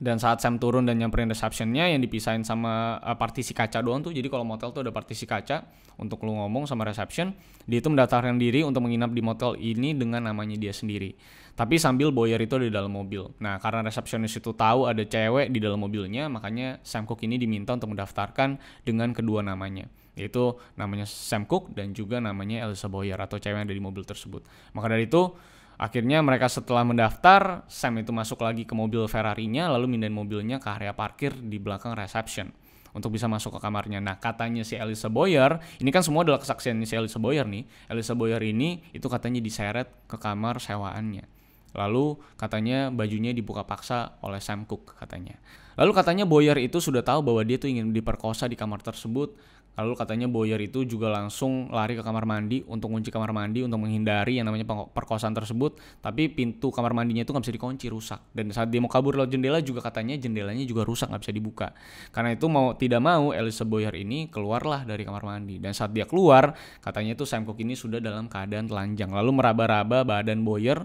Dan 0.00 0.16
saat 0.16 0.40
Sam 0.40 0.56
turun 0.56 0.88
dan 0.88 0.96
nyamperin 0.96 1.28
receptionnya 1.28 1.92
yang 1.92 2.00
dipisahin 2.00 2.40
sama 2.40 2.96
uh, 3.04 3.12
partisi 3.20 3.52
kaca 3.52 3.84
doang 3.84 4.00
tuh. 4.00 4.16
Jadi 4.16 4.32
kalau 4.32 4.48
motel 4.48 4.72
tuh 4.72 4.80
ada 4.80 4.88
partisi 4.88 5.28
kaca 5.28 5.68
untuk 6.00 6.24
lu 6.24 6.40
ngomong 6.40 6.64
sama 6.64 6.88
reception. 6.88 7.36
Dia 7.68 7.84
itu 7.84 7.92
mendaftarkan 7.92 8.40
diri 8.40 8.64
untuk 8.64 8.80
menginap 8.88 9.12
di 9.12 9.20
motel 9.20 9.60
ini 9.60 9.92
dengan 9.92 10.24
namanya 10.24 10.56
dia 10.56 10.72
sendiri. 10.72 11.12
Tapi 11.52 11.76
sambil 11.76 12.08
Boyer 12.16 12.40
itu 12.40 12.56
ada 12.56 12.64
di 12.64 12.72
dalam 12.72 12.88
mobil. 12.88 13.28
Nah 13.44 13.60
karena 13.60 13.84
resepsionis 13.84 14.32
itu 14.32 14.56
tahu 14.56 14.88
ada 14.88 15.04
cewek 15.04 15.52
di 15.52 15.60
dalam 15.60 15.76
mobilnya, 15.76 16.32
makanya 16.32 16.80
Sam 16.80 17.04
Cooke 17.04 17.28
ini 17.28 17.36
diminta 17.36 17.76
untuk 17.76 17.92
mendaftarkan 17.92 18.56
dengan 18.88 19.12
kedua 19.12 19.44
namanya. 19.44 19.84
Yaitu 20.16 20.56
namanya 20.80 21.04
Sam 21.04 21.44
Cooke 21.44 21.76
dan 21.76 21.92
juga 21.92 22.24
namanya 22.24 22.64
Elisa 22.64 22.88
Boyer 22.88 23.20
atau 23.20 23.36
cewek 23.36 23.52
yang 23.52 23.68
ada 23.68 23.76
di 23.76 23.84
mobil 23.84 24.08
tersebut. 24.08 24.48
Maka 24.72 24.96
dari 24.96 25.04
itu 25.04 25.36
Akhirnya 25.80 26.20
mereka 26.20 26.52
setelah 26.52 26.84
mendaftar, 26.84 27.64
Sam 27.64 28.04
itu 28.04 28.12
masuk 28.12 28.44
lagi 28.44 28.68
ke 28.68 28.76
mobil 28.76 29.00
Ferrari-nya 29.08 29.72
lalu 29.72 29.96
mindahin 29.96 30.12
mobilnya 30.12 30.60
ke 30.60 30.68
area 30.68 30.92
parkir 30.92 31.32
di 31.32 31.56
belakang 31.56 31.96
reception 31.96 32.52
untuk 32.92 33.16
bisa 33.16 33.32
masuk 33.32 33.56
ke 33.56 33.60
kamarnya. 33.64 33.96
Nah, 33.96 34.20
katanya 34.20 34.60
si 34.60 34.76
Elisa 34.76 35.08
Boyer, 35.08 35.56
ini 35.80 35.88
kan 35.88 36.04
semua 36.04 36.20
adalah 36.20 36.36
kesaksian 36.36 36.76
si 36.84 36.92
Elisa 36.92 37.16
Boyer 37.16 37.48
nih. 37.48 37.64
Elisa 37.88 38.12
Boyer 38.12 38.44
ini 38.44 38.84
itu 38.92 39.08
katanya 39.08 39.40
diseret 39.40 39.88
ke 40.04 40.20
kamar 40.20 40.60
sewaannya. 40.60 41.24
Lalu 41.72 42.18
katanya 42.34 42.92
bajunya 42.92 43.32
dibuka 43.32 43.62
paksa 43.64 44.20
oleh 44.26 44.42
Sam 44.42 44.66
Cooke 44.66 44.98
katanya. 45.00 45.40
Lalu 45.80 45.96
katanya 45.96 46.28
Boyer 46.28 46.60
itu 46.60 46.76
sudah 46.76 47.00
tahu 47.00 47.24
bahwa 47.24 47.40
dia 47.40 47.56
tuh 47.56 47.72
ingin 47.72 47.94
diperkosa 47.94 48.50
di 48.50 48.58
kamar 48.58 48.84
tersebut 48.84 49.32
Lalu 49.80 49.96
katanya 49.96 50.28
Boyer 50.28 50.60
itu 50.60 50.84
juga 50.84 51.08
langsung 51.08 51.72
lari 51.72 51.96
ke 51.96 52.04
kamar 52.04 52.28
mandi 52.28 52.60
untuk 52.68 52.92
kunci 52.92 53.08
kamar 53.08 53.32
mandi 53.32 53.64
untuk 53.64 53.80
menghindari 53.80 54.36
yang 54.36 54.44
namanya 54.44 54.68
perkosaan 54.92 55.32
tersebut. 55.32 55.80
Tapi 56.04 56.28
pintu 56.28 56.68
kamar 56.68 56.92
mandinya 56.92 57.24
itu 57.24 57.32
nggak 57.32 57.48
bisa 57.48 57.56
dikunci, 57.56 57.86
rusak. 57.88 58.20
Dan 58.36 58.52
saat 58.52 58.68
dia 58.68 58.76
mau 58.84 58.92
kabur 58.92 59.16
lewat 59.16 59.32
jendela 59.32 59.56
juga 59.64 59.80
katanya 59.80 60.20
jendelanya 60.20 60.68
juga 60.68 60.84
rusak, 60.84 61.08
nggak 61.08 61.22
bisa 61.24 61.32
dibuka. 61.32 61.68
Karena 62.12 62.36
itu 62.36 62.44
mau 62.52 62.76
tidak 62.76 63.00
mau 63.00 63.32
Elisa 63.32 63.64
Boyer 63.64 63.96
ini 63.96 64.28
keluarlah 64.28 64.84
dari 64.84 65.00
kamar 65.08 65.24
mandi. 65.24 65.56
Dan 65.56 65.72
saat 65.72 65.96
dia 65.96 66.04
keluar, 66.04 66.52
katanya 66.84 67.16
itu 67.16 67.24
Sam 67.24 67.48
Cooke 67.48 67.64
ini 67.64 67.72
sudah 67.72 68.04
dalam 68.04 68.28
keadaan 68.28 68.68
telanjang. 68.68 69.08
Lalu 69.08 69.32
meraba-raba 69.32 70.04
badan 70.04 70.44
Boyer. 70.44 70.84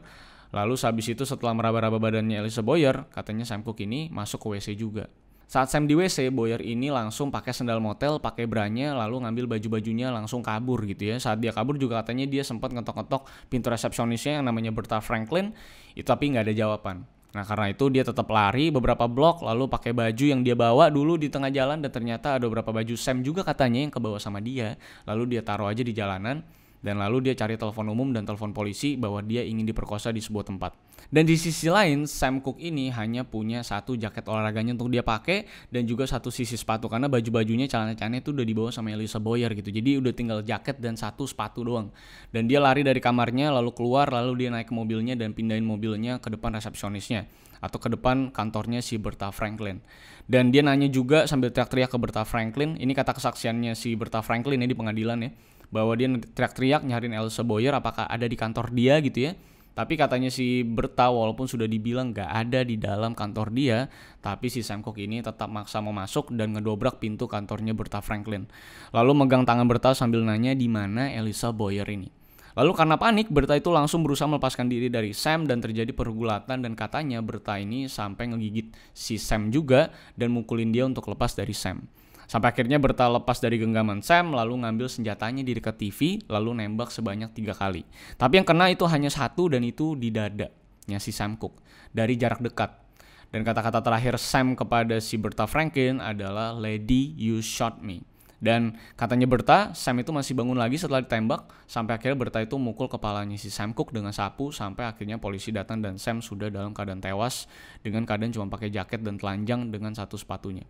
Lalu 0.55 0.79
sehabis 0.79 1.11
itu 1.11 1.27
setelah 1.27 1.51
meraba-raba 1.51 1.99
badannya 1.99 2.39
Elisa 2.39 2.63
Boyer, 2.63 3.11
katanya 3.11 3.43
Sam 3.43 3.59
Cooke 3.59 3.83
ini 3.83 4.07
masuk 4.07 4.39
ke 4.39 4.47
WC 4.55 4.79
juga. 4.79 5.11
Saat 5.45 5.69
Sam 5.69 5.85
di 5.85 5.93
WC, 5.93 6.33
Boyer 6.33 6.57
ini 6.65 6.89
langsung 6.89 7.29
pakai 7.29 7.53
sendal 7.53 7.77
motel, 7.77 8.17
pakai 8.17 8.49
branya, 8.49 8.97
lalu 8.97 9.21
ngambil 9.21 9.57
baju-bajunya 9.57 10.09
langsung 10.09 10.41
kabur 10.41 10.81
gitu 10.89 11.13
ya. 11.13 11.21
Saat 11.21 11.37
dia 11.37 11.53
kabur 11.53 11.77
juga 11.77 12.01
katanya 12.01 12.25
dia 12.25 12.41
sempat 12.41 12.73
ngetok-ngetok 12.73 13.29
pintu 13.53 13.69
resepsionisnya 13.69 14.41
yang 14.41 14.45
namanya 14.49 14.73
Berta 14.73 14.97
Franklin, 15.05 15.53
itu 15.93 16.05
tapi 16.09 16.33
nggak 16.33 16.49
ada 16.49 16.53
jawaban. 16.57 17.05
Nah 17.35 17.43
karena 17.43 17.67
itu 17.69 17.91
dia 17.91 18.01
tetap 18.01 18.31
lari 18.31 18.71
beberapa 18.71 19.11
blok 19.11 19.43
lalu 19.43 19.67
pakai 19.67 19.91
baju 19.91 20.25
yang 20.25 20.39
dia 20.39 20.55
bawa 20.55 20.87
dulu 20.87 21.19
di 21.19 21.27
tengah 21.27 21.51
jalan 21.51 21.83
dan 21.83 21.91
ternyata 21.91 22.39
ada 22.39 22.47
beberapa 22.47 22.71
baju 22.71 22.95
Sam 22.95 23.27
juga 23.27 23.43
katanya 23.43 23.83
yang 23.83 23.91
kebawa 23.91 24.17
sama 24.23 24.39
dia. 24.39 24.79
Lalu 25.03 25.35
dia 25.35 25.41
taruh 25.43 25.67
aja 25.67 25.83
di 25.83 25.91
jalanan 25.91 26.47
dan 26.85 27.01
lalu 27.01 27.25
dia 27.25 27.33
cari 27.33 27.57
telepon 27.57 27.89
umum 27.89 28.13
dan 28.13 28.29
telepon 28.29 28.53
polisi 28.53 28.93
bahwa 28.93 29.25
dia 29.25 29.41
ingin 29.41 29.65
diperkosa 29.65 30.13
di 30.13 30.21
sebuah 30.21 30.45
tempat. 30.45 30.77
Dan 31.09 31.25
di 31.25 31.33
sisi 31.33 31.65
lain, 31.65 32.05
Sam 32.05 32.45
Cooke 32.45 32.61
ini 32.61 32.93
hanya 32.93 33.25
punya 33.25 33.65
satu 33.65 33.97
jaket 33.97 34.21
olahraganya 34.29 34.77
untuk 34.77 34.93
dia 34.93 35.01
pakai 35.01 35.49
dan 35.73 35.89
juga 35.89 36.05
satu 36.05 36.29
sisi 36.29 36.53
sepatu 36.53 36.85
karena 36.85 37.09
baju-bajunya 37.09 37.65
celana-celana 37.65 38.21
itu 38.21 38.29
udah 38.37 38.45
dibawa 38.45 38.69
sama 38.69 38.93
Elisa 38.93 39.17
Boyer 39.17 39.49
gitu. 39.57 39.73
Jadi 39.73 39.97
udah 39.97 40.13
tinggal 40.13 40.39
jaket 40.45 40.77
dan 40.77 40.93
satu 40.93 41.25
sepatu 41.25 41.65
doang. 41.65 41.89
Dan 42.29 42.45
dia 42.45 42.61
lari 42.61 42.85
dari 42.85 43.01
kamarnya 43.01 43.49
lalu 43.49 43.73
keluar 43.73 44.13
lalu 44.13 44.45
dia 44.45 44.49
naik 44.53 44.69
ke 44.69 44.73
mobilnya 44.77 45.17
dan 45.17 45.33
pindahin 45.33 45.65
mobilnya 45.65 46.21
ke 46.21 46.29
depan 46.29 46.53
resepsionisnya 46.53 47.25
atau 47.65 47.81
ke 47.81 47.89
depan 47.89 48.29
kantornya 48.29 48.85
si 48.85 49.01
Berta 49.01 49.33
Franklin. 49.33 49.81
Dan 50.29 50.53
dia 50.53 50.61
nanya 50.61 50.89
juga 50.89 51.25
sambil 51.25 51.49
teriak-teriak 51.49 51.89
ke 51.89 51.97
Berta 51.97 52.25
Franklin, 52.25 52.77
ini 52.81 52.93
kata 52.97 53.13
kesaksiannya 53.13 53.77
si 53.77 53.93
Berta 53.93 54.25
Franklin 54.25 54.61
ya 54.61 54.69
di 54.69 54.77
pengadilan 54.77 55.17
ya 55.21 55.31
bahwa 55.75 55.91
dia 55.99 56.07
teriak-teriak 56.07 56.87
nyariin 56.87 57.19
Elsa 57.19 57.43
Boyer 57.43 57.75
apakah 57.75 58.07
ada 58.07 58.23
di 58.23 58.39
kantor 58.39 58.71
dia 58.71 58.95
gitu 59.03 59.27
ya. 59.27 59.35
Tapi 59.75 59.99
katanya 59.99 60.31
si 60.31 60.63
Berta 60.63 61.11
walaupun 61.11 61.51
sudah 61.51 61.67
dibilang 61.67 62.15
gak 62.15 62.31
ada 62.31 62.63
di 62.63 62.79
dalam 62.79 63.11
kantor 63.11 63.51
dia, 63.51 63.91
tapi 64.23 64.47
si 64.47 64.63
Sam 64.63 64.79
Cooke 64.79 65.03
ini 65.03 65.19
tetap 65.19 65.51
maksa 65.51 65.83
mau 65.83 65.91
masuk 65.91 66.31
dan 66.31 66.55
ngedobrak 66.55 67.03
pintu 67.03 67.27
kantornya 67.27 67.75
Berta 67.75 67.99
Franklin. 67.99 68.47
Lalu 68.95 69.11
megang 69.11 69.43
tangan 69.43 69.67
Berta 69.67 69.91
sambil 69.91 70.23
nanya 70.23 70.55
di 70.55 70.71
mana 70.71 71.11
Elisa 71.11 71.51
Boyer 71.51 71.83
ini. 71.91 72.07
Lalu 72.55 72.71
karena 72.71 72.95
panik, 72.95 73.27
Berta 73.27 73.59
itu 73.59 73.67
langsung 73.67 73.99
berusaha 73.99 74.31
melepaskan 74.31 74.71
diri 74.71 74.87
dari 74.87 75.11
Sam 75.11 75.43
dan 75.43 75.59
terjadi 75.59 75.91
pergulatan 75.91 76.63
dan 76.63 76.71
katanya 76.71 77.19
Berta 77.19 77.59
ini 77.59 77.91
sampai 77.91 78.31
ngegigit 78.31 78.71
si 78.95 79.19
Sam 79.19 79.51
juga 79.51 79.91
dan 80.15 80.31
mukulin 80.31 80.71
dia 80.71 80.87
untuk 80.87 81.11
lepas 81.11 81.35
dari 81.35 81.51
Sam. 81.51 81.83
Sampai 82.25 82.53
akhirnya 82.53 82.81
Berta 82.81 83.05
lepas 83.05 83.37
dari 83.37 83.61
genggaman 83.61 84.01
Sam 84.01 84.33
lalu 84.33 84.65
ngambil 84.65 84.89
senjatanya 84.89 85.45
di 85.45 85.53
dekat 85.57 85.77
TV 85.77 86.21
lalu 86.25 86.57
nembak 86.57 86.89
sebanyak 86.89 87.31
tiga 87.33 87.53
kali. 87.53 87.85
Tapi 88.17 88.41
yang 88.41 88.47
kena 88.47 88.69
itu 88.73 88.85
hanya 88.89 89.09
satu 89.13 89.49
dan 89.49 89.61
itu 89.61 89.93
di 89.93 90.09
dadanya 90.09 90.97
si 90.97 91.13
Sam 91.13 91.37
Cooke 91.37 91.61
dari 91.93 92.17
jarak 92.17 92.41
dekat. 92.41 92.85
Dan 93.29 93.43
kata-kata 93.43 93.81
terakhir 93.81 94.15
Sam 94.21 94.53
kepada 94.53 94.97
si 95.01 95.19
Berta 95.19 95.45
Franklin 95.49 95.99
adalah 95.99 96.55
Lady 96.55 97.13
you 97.17 97.41
shot 97.43 97.81
me. 97.83 98.05
Dan 98.35 98.77
katanya 98.99 99.25
Berta, 99.25 99.71
Sam 99.73 100.03
itu 100.03 100.11
masih 100.11 100.35
bangun 100.35 100.59
lagi 100.59 100.75
setelah 100.75 101.01
ditembak 101.01 101.49
sampai 101.65 101.97
akhirnya 101.97 102.19
Berta 102.19 102.39
itu 102.43 102.59
mukul 102.59 102.91
kepalanya 102.91 103.39
si 103.39 103.49
Sam 103.49 103.73
Cooke 103.73 103.95
dengan 103.95 104.11
sapu 104.11 104.51
sampai 104.53 104.85
akhirnya 104.85 105.17
polisi 105.17 105.49
datang 105.49 105.81
dan 105.81 105.97
Sam 105.97 106.19
sudah 106.19 106.53
dalam 106.53 106.75
keadaan 106.75 107.01
tewas 107.01 107.49
dengan 107.81 108.03
keadaan 108.03 108.35
cuma 108.35 108.51
pakai 108.51 108.69
jaket 108.69 109.01
dan 109.01 109.17
telanjang 109.17 109.71
dengan 109.71 109.95
satu 109.95 110.19
sepatunya 110.19 110.67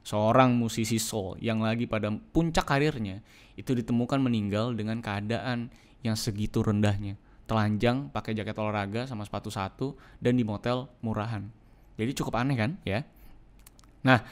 seorang 0.00 0.56
musisi 0.56 0.96
soul 0.96 1.36
yang 1.38 1.60
lagi 1.60 1.84
pada 1.84 2.08
puncak 2.10 2.64
karirnya 2.64 3.20
itu 3.56 3.76
ditemukan 3.76 4.20
meninggal 4.20 4.72
dengan 4.72 5.04
keadaan 5.04 5.68
yang 6.00 6.16
segitu 6.16 6.64
rendahnya. 6.64 7.20
Telanjang 7.44 8.08
pakai 8.14 8.32
jaket 8.32 8.56
olahraga 8.56 9.04
sama 9.10 9.26
sepatu 9.26 9.50
satu 9.50 9.98
dan 10.22 10.38
di 10.38 10.46
motel 10.46 10.86
murahan. 11.04 11.44
Jadi 12.00 12.10
cukup 12.16 12.40
aneh 12.40 12.56
kan 12.56 12.70
ya? 12.86 13.04
Nah 14.06 14.24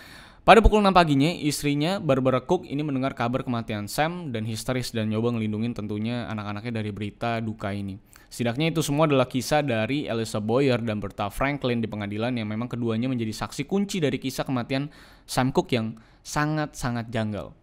pada 0.48 0.64
pukul 0.64 0.80
6 0.80 0.96
paginya, 0.96 1.28
istrinya 1.28 2.00
Barbara 2.00 2.40
Cook 2.40 2.64
ini 2.64 2.80
mendengar 2.80 3.12
kabar 3.12 3.44
kematian 3.44 3.84
Sam 3.84 4.32
dan 4.32 4.48
histeris 4.48 4.96
dan 4.96 5.12
nyoba 5.12 5.36
ngelindungin 5.36 5.76
tentunya 5.76 6.24
anak-anaknya 6.24 6.80
dari 6.80 6.88
berita 6.88 7.36
duka 7.44 7.68
ini. 7.68 8.00
Setidaknya 8.28 8.68
itu 8.68 8.84
semua 8.84 9.08
adalah 9.08 9.24
kisah 9.24 9.64
dari 9.64 10.04
Elisa 10.04 10.36
Boyer 10.36 10.76
dan 10.84 11.00
Berta 11.00 11.32
Franklin 11.32 11.80
di 11.80 11.88
pengadilan 11.88 12.36
yang 12.36 12.44
memang 12.44 12.68
keduanya 12.68 13.08
menjadi 13.08 13.32
saksi 13.32 13.64
kunci 13.64 14.04
dari 14.04 14.20
kisah 14.20 14.44
kematian 14.44 14.92
Sam 15.24 15.48
Cooke 15.48 15.72
yang 15.72 15.96
sangat-sangat 16.20 17.08
janggal. 17.08 17.56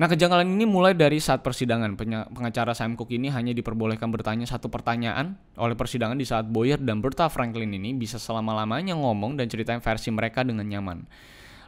Nah 0.00 0.08
kejanggalan 0.08 0.48
ini 0.48 0.64
mulai 0.64 0.96
dari 0.96 1.20
saat 1.20 1.40
persidangan. 1.40 1.96
Pengacara 2.32 2.72
Sam 2.76 2.96
Cooke 2.96 3.16
ini 3.16 3.32
hanya 3.32 3.52
diperbolehkan 3.56 4.08
bertanya 4.08 4.48
satu 4.48 4.72
pertanyaan 4.72 5.36
oleh 5.56 5.76
persidangan 5.76 6.16
di 6.16 6.24
saat 6.24 6.48
Boyer 6.48 6.80
dan 6.80 7.04
Berta 7.04 7.28
Franklin 7.32 7.72
ini 7.72 7.92
bisa 7.92 8.16
selama-lamanya 8.16 8.96
ngomong 8.96 9.36
dan 9.36 9.48
ceritain 9.48 9.80
versi 9.80 10.08
mereka 10.08 10.40
dengan 10.40 10.68
nyaman. 10.68 11.04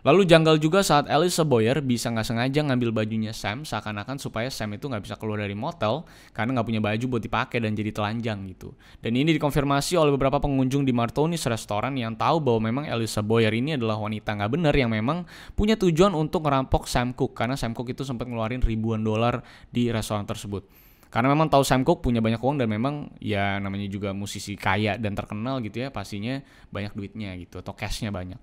Lalu 0.03 0.27
janggal 0.27 0.59
juga 0.59 0.83
saat 0.83 1.07
Elisa 1.07 1.47
Boyer 1.47 1.79
bisa 1.79 2.11
nggak 2.11 2.27
sengaja 2.27 2.67
ngambil 2.67 2.91
bajunya 2.91 3.31
Sam 3.31 3.63
seakan-akan 3.63 4.19
supaya 4.19 4.51
Sam 4.51 4.75
itu 4.75 4.91
nggak 4.91 5.07
bisa 5.07 5.15
keluar 5.15 5.39
dari 5.39 5.55
motel 5.55 6.03
karena 6.35 6.59
nggak 6.59 6.67
punya 6.67 6.83
baju 6.83 7.05
buat 7.07 7.23
dipakai 7.23 7.63
dan 7.63 7.79
jadi 7.79 7.95
telanjang 7.95 8.51
gitu. 8.51 8.75
Dan 8.99 9.15
ini 9.15 9.31
dikonfirmasi 9.39 9.95
oleh 9.95 10.11
beberapa 10.11 10.43
pengunjung 10.43 10.83
di 10.83 10.91
Martoni's 10.91 11.47
restoran 11.47 11.95
yang 11.95 12.19
tahu 12.19 12.43
bahwa 12.43 12.67
memang 12.67 12.85
Elisa 12.91 13.23
Boyer 13.23 13.55
ini 13.55 13.79
adalah 13.79 13.95
wanita 14.03 14.35
nggak 14.35 14.51
benar 14.51 14.75
yang 14.75 14.91
memang 14.91 15.23
punya 15.55 15.79
tujuan 15.79 16.19
untuk 16.19 16.51
merampok 16.51 16.91
Sam 16.91 17.15
Cooke 17.15 17.39
karena 17.39 17.55
Sam 17.55 17.71
Cooke 17.71 17.95
itu 17.95 18.03
sempat 18.03 18.27
ngeluarin 18.27 18.59
ribuan 18.59 19.07
dolar 19.07 19.39
di 19.71 19.87
restoran 19.95 20.27
tersebut. 20.27 20.67
Karena 21.13 21.29
memang 21.29 21.53
tahu 21.53 21.61
Sam 21.61 21.85
Cooke 21.85 22.01
punya 22.01 22.25
banyak 22.25 22.41
uang 22.41 22.57
dan 22.59 22.73
memang 22.73 23.13
ya 23.21 23.61
namanya 23.61 23.85
juga 23.87 24.17
musisi 24.17 24.57
kaya 24.57 24.97
dan 24.97 25.13
terkenal 25.13 25.61
gitu 25.61 25.85
ya 25.85 25.93
pastinya 25.93 26.41
banyak 26.73 26.97
duitnya 26.97 27.37
gitu 27.37 27.61
atau 27.61 27.77
cashnya 27.77 28.09
banyak. 28.09 28.41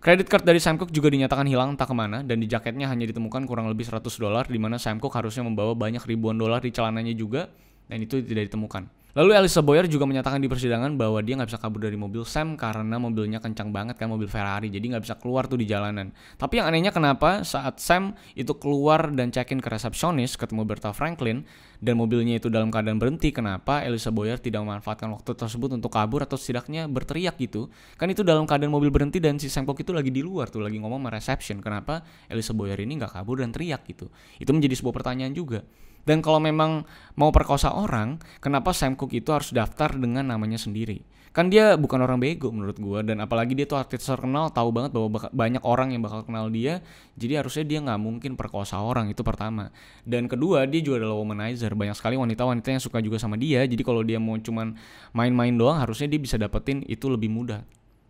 Credit 0.00 0.24
card 0.24 0.48
dari 0.48 0.56
Sam 0.56 0.80
Cooke 0.80 0.96
juga 0.96 1.12
dinyatakan 1.12 1.44
hilang 1.44 1.76
entah 1.76 1.84
ke 1.84 1.92
mana 1.92 2.24
dan 2.24 2.40
di 2.40 2.48
jaketnya 2.48 2.88
hanya 2.88 3.04
ditemukan 3.04 3.44
kurang 3.44 3.68
lebih 3.68 3.84
100 3.84 4.08
dolar 4.16 4.48
di 4.48 4.56
mana 4.56 4.80
Sam 4.80 4.96
Cooke 4.96 5.12
harusnya 5.12 5.44
membawa 5.44 5.76
banyak 5.76 6.00
ribuan 6.08 6.40
dolar 6.40 6.64
di 6.64 6.72
celananya 6.72 7.12
juga 7.12 7.52
dan 7.84 8.00
itu 8.00 8.24
tidak 8.24 8.48
ditemukan. 8.48 8.88
Lalu 9.10 9.34
Elisa 9.34 9.58
Boyer 9.58 9.90
juga 9.90 10.06
menyatakan 10.06 10.38
di 10.38 10.46
persidangan 10.46 10.94
bahwa 10.94 11.18
dia 11.18 11.34
nggak 11.34 11.50
bisa 11.50 11.58
kabur 11.58 11.82
dari 11.82 11.98
mobil 11.98 12.22
Sam 12.22 12.54
karena 12.54 12.94
mobilnya 12.94 13.42
kencang 13.42 13.74
banget 13.74 13.98
kan 13.98 14.06
mobil 14.06 14.30
Ferrari 14.30 14.70
jadi 14.70 14.86
nggak 14.86 15.02
bisa 15.02 15.18
keluar 15.18 15.50
tuh 15.50 15.58
di 15.58 15.66
jalanan. 15.66 16.14
Tapi 16.38 16.62
yang 16.62 16.70
anehnya 16.70 16.94
kenapa 16.94 17.42
saat 17.42 17.82
Sam 17.82 18.14
itu 18.38 18.54
keluar 18.54 19.10
dan 19.10 19.34
check-in 19.34 19.58
ke 19.58 19.66
resepsionis 19.66 20.38
ketemu 20.38 20.62
Berta 20.62 20.94
Franklin 20.94 21.42
dan 21.82 21.98
mobilnya 21.98 22.38
itu 22.38 22.46
dalam 22.46 22.70
keadaan 22.70 23.02
berhenti 23.02 23.34
kenapa 23.34 23.82
Elisa 23.82 24.14
Boyer 24.14 24.38
tidak 24.38 24.62
memanfaatkan 24.62 25.10
waktu 25.10 25.34
tersebut 25.34 25.74
untuk 25.74 25.90
kabur 25.90 26.22
atau 26.22 26.38
setidaknya 26.38 26.86
berteriak 26.86 27.34
gitu? 27.42 27.66
Kan 27.98 28.14
itu 28.14 28.22
dalam 28.22 28.46
keadaan 28.46 28.70
mobil 28.70 28.94
berhenti 28.94 29.18
dan 29.18 29.42
si 29.42 29.50
Sam 29.50 29.66
Cooke 29.66 29.82
itu 29.82 29.90
lagi 29.90 30.14
di 30.14 30.22
luar 30.22 30.54
tuh 30.54 30.62
lagi 30.62 30.78
ngomong 30.78 31.02
sama 31.02 31.10
reception 31.10 31.58
kenapa 31.58 32.06
Elisa 32.30 32.54
Boyer 32.54 32.78
ini 32.78 33.02
nggak 33.02 33.18
kabur 33.18 33.42
dan 33.42 33.50
teriak 33.50 33.82
gitu? 33.90 34.06
Itu 34.38 34.54
menjadi 34.54 34.78
sebuah 34.78 35.02
pertanyaan 35.02 35.34
juga 35.34 35.66
dan 36.08 36.24
kalau 36.24 36.40
memang 36.40 36.88
mau 37.16 37.30
perkosa 37.30 37.72
orang, 37.76 38.16
kenapa 38.40 38.72
Sam 38.72 38.96
Cooke 38.96 39.20
itu 39.20 39.30
harus 39.30 39.52
daftar 39.52 39.92
dengan 39.96 40.32
namanya 40.32 40.56
sendiri? 40.56 41.04
Kan 41.30 41.46
dia 41.46 41.78
bukan 41.78 42.02
orang 42.02 42.18
bego 42.18 42.50
menurut 42.50 42.74
gue 42.74 43.06
dan 43.06 43.22
apalagi 43.22 43.54
dia 43.54 43.62
tuh 43.62 43.78
artis 43.78 44.02
terkenal 44.02 44.50
tahu 44.50 44.74
banget 44.74 44.90
bahwa 44.90 45.30
banyak 45.30 45.62
orang 45.62 45.94
yang 45.94 46.02
bakal 46.02 46.26
kenal 46.26 46.50
dia 46.50 46.82
jadi 47.14 47.38
harusnya 47.38 47.62
dia 47.62 47.78
nggak 47.86 48.02
mungkin 48.02 48.34
perkosa 48.34 48.82
orang 48.82 49.14
itu 49.14 49.22
pertama 49.22 49.70
dan 50.02 50.26
kedua 50.26 50.66
dia 50.66 50.82
juga 50.82 51.06
adalah 51.06 51.14
womanizer 51.22 51.70
banyak 51.78 51.94
sekali 51.94 52.18
wanita-wanita 52.18 52.74
yang 52.74 52.82
suka 52.82 52.98
juga 52.98 53.22
sama 53.22 53.38
dia 53.38 53.62
jadi 53.62 53.78
kalau 53.86 54.02
dia 54.02 54.18
mau 54.18 54.34
cuman 54.42 54.74
main-main 55.14 55.54
doang 55.54 55.78
harusnya 55.78 56.10
dia 56.10 56.18
bisa 56.18 56.34
dapetin 56.34 56.82
itu 56.90 57.06
lebih 57.06 57.30
mudah 57.30 57.62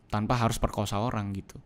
tanpa 0.09 0.40
harus 0.40 0.57
perkosa 0.57 0.96
orang 0.96 1.37
gitu 1.37 1.61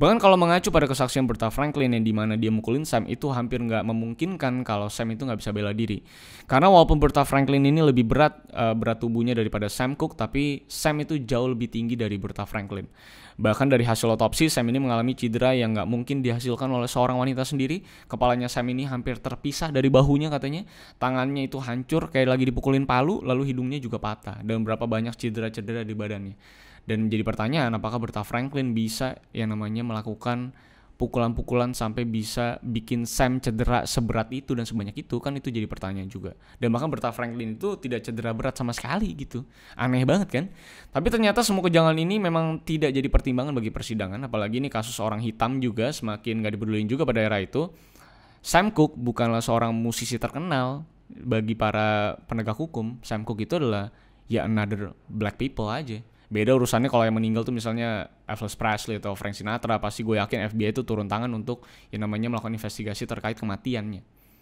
Bahkan 0.00 0.16
kalau 0.16 0.40
mengacu 0.40 0.72
pada 0.72 0.88
kesaksian 0.88 1.28
Berta 1.28 1.52
Franklin 1.52 1.92
yang 1.92 2.00
di 2.00 2.16
mana 2.16 2.32
dia 2.32 2.48
mukulin 2.48 2.88
Sam 2.88 3.04
itu 3.04 3.28
hampir 3.36 3.60
nggak 3.60 3.84
memungkinkan 3.84 4.64
kalau 4.64 4.88
Sam 4.88 5.12
itu 5.12 5.28
nggak 5.28 5.44
bisa 5.44 5.52
bela 5.52 5.76
diri. 5.76 6.00
Karena 6.48 6.72
walaupun 6.72 6.96
Berta 6.96 7.20
Franklin 7.28 7.68
ini 7.68 7.84
lebih 7.84 8.08
berat 8.08 8.40
uh, 8.56 8.72
berat 8.72 8.96
tubuhnya 8.96 9.36
daripada 9.36 9.68
Sam 9.68 9.92
Cooke, 9.92 10.16
tapi 10.16 10.64
Sam 10.72 11.04
itu 11.04 11.20
jauh 11.20 11.52
lebih 11.52 11.68
tinggi 11.68 12.00
dari 12.00 12.16
Berta 12.16 12.48
Franklin. 12.48 12.88
Bahkan 13.36 13.68
dari 13.68 13.84
hasil 13.84 14.08
otopsi, 14.08 14.48
Sam 14.48 14.72
ini 14.72 14.80
mengalami 14.80 15.12
cedera 15.12 15.52
yang 15.52 15.76
nggak 15.76 15.84
mungkin 15.84 16.24
dihasilkan 16.24 16.72
oleh 16.72 16.88
seorang 16.88 17.20
wanita 17.20 17.44
sendiri. 17.44 17.84
Kepalanya 18.08 18.48
Sam 18.48 18.72
ini 18.72 18.88
hampir 18.88 19.20
terpisah 19.20 19.68
dari 19.68 19.92
bahunya 19.92 20.32
katanya. 20.32 20.64
Tangannya 20.96 21.44
itu 21.44 21.60
hancur 21.60 22.08
kayak 22.08 22.40
lagi 22.40 22.48
dipukulin 22.48 22.88
palu, 22.88 23.20
lalu 23.20 23.52
hidungnya 23.52 23.76
juga 23.76 24.00
patah. 24.00 24.40
Dan 24.40 24.64
berapa 24.64 24.88
banyak 24.88 25.12
cedera-cedera 25.12 25.84
di 25.84 25.92
badannya. 25.92 26.36
Dan 26.90 27.06
jadi 27.06 27.22
pertanyaan 27.22 27.70
apakah 27.78 28.02
Berta 28.02 28.26
Franklin 28.26 28.74
bisa 28.74 29.14
yang 29.30 29.54
namanya 29.54 29.86
melakukan 29.86 30.50
pukulan-pukulan 30.98 31.70
sampai 31.70 32.02
bisa 32.02 32.58
bikin 32.66 33.06
Sam 33.06 33.38
cedera 33.38 33.86
seberat 33.86 34.26
itu 34.34 34.58
dan 34.58 34.66
sebanyak 34.66 35.06
itu 35.06 35.22
kan 35.22 35.38
itu 35.38 35.54
jadi 35.54 35.70
pertanyaan 35.70 36.10
juga. 36.10 36.34
Dan 36.58 36.74
bahkan 36.74 36.90
Berta 36.90 37.14
Franklin 37.14 37.54
itu 37.54 37.78
tidak 37.78 38.02
cedera 38.02 38.34
berat 38.34 38.58
sama 38.58 38.74
sekali 38.74 39.14
gitu. 39.14 39.46
Aneh 39.78 40.02
banget 40.02 40.34
kan? 40.34 40.44
Tapi 40.90 41.06
ternyata 41.14 41.46
semua 41.46 41.62
kejangan 41.70 41.94
ini 41.94 42.18
memang 42.18 42.58
tidak 42.66 42.90
jadi 42.90 43.06
pertimbangan 43.06 43.54
bagi 43.54 43.70
persidangan 43.70 44.26
apalagi 44.26 44.58
ini 44.58 44.66
kasus 44.66 44.98
orang 44.98 45.22
hitam 45.22 45.62
juga 45.62 45.94
semakin 45.94 46.42
gak 46.42 46.58
dipedulin 46.58 46.90
juga 46.90 47.06
pada 47.06 47.22
era 47.22 47.38
itu. 47.38 47.70
Sam 48.42 48.74
Cooke 48.74 48.98
bukanlah 48.98 49.46
seorang 49.46 49.70
musisi 49.70 50.18
terkenal 50.18 50.82
bagi 51.06 51.54
para 51.54 52.18
penegak 52.26 52.58
hukum. 52.58 52.98
Sam 53.06 53.22
Cooke 53.22 53.46
itu 53.46 53.62
adalah 53.62 53.94
ya 54.26 54.42
another 54.42 54.90
black 55.06 55.38
people 55.38 55.70
aja 55.70 56.02
beda 56.30 56.54
urusannya 56.54 56.86
kalau 56.86 57.02
yang 57.02 57.18
meninggal 57.18 57.42
tuh 57.42 57.50
misalnya 57.50 58.06
Elvis 58.24 58.54
Presley 58.54 59.02
atau 59.02 59.18
Frank 59.18 59.34
Sinatra 59.34 59.82
pasti 59.82 60.06
gue 60.06 60.14
yakin 60.14 60.54
FBI 60.54 60.70
itu 60.70 60.86
turun 60.86 61.10
tangan 61.10 61.28
untuk 61.34 61.66
yang 61.90 62.06
namanya 62.06 62.30
melakukan 62.30 62.54
investigasi 62.54 63.04
terkait 63.04 63.34
kematiannya. 63.34 64.00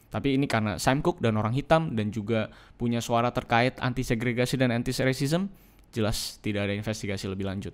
Tapi 0.09 0.37
ini 0.37 0.45
karena 0.49 0.77
Sam 0.77 1.01
Cooke 1.05 1.21
dan 1.21 1.37
orang 1.41 1.53
hitam 1.53 1.93
dan 1.97 2.13
juga 2.13 2.53
punya 2.77 3.01
suara 3.01 3.33
terkait 3.33 3.77
anti 3.81 4.05
segregasi 4.05 4.61
dan 4.61 4.73
anti 4.73 4.93
racism 4.93 5.49
jelas 5.93 6.37
tidak 6.45 6.69
ada 6.69 6.75
investigasi 6.77 7.29
lebih 7.29 7.49
lanjut. 7.49 7.73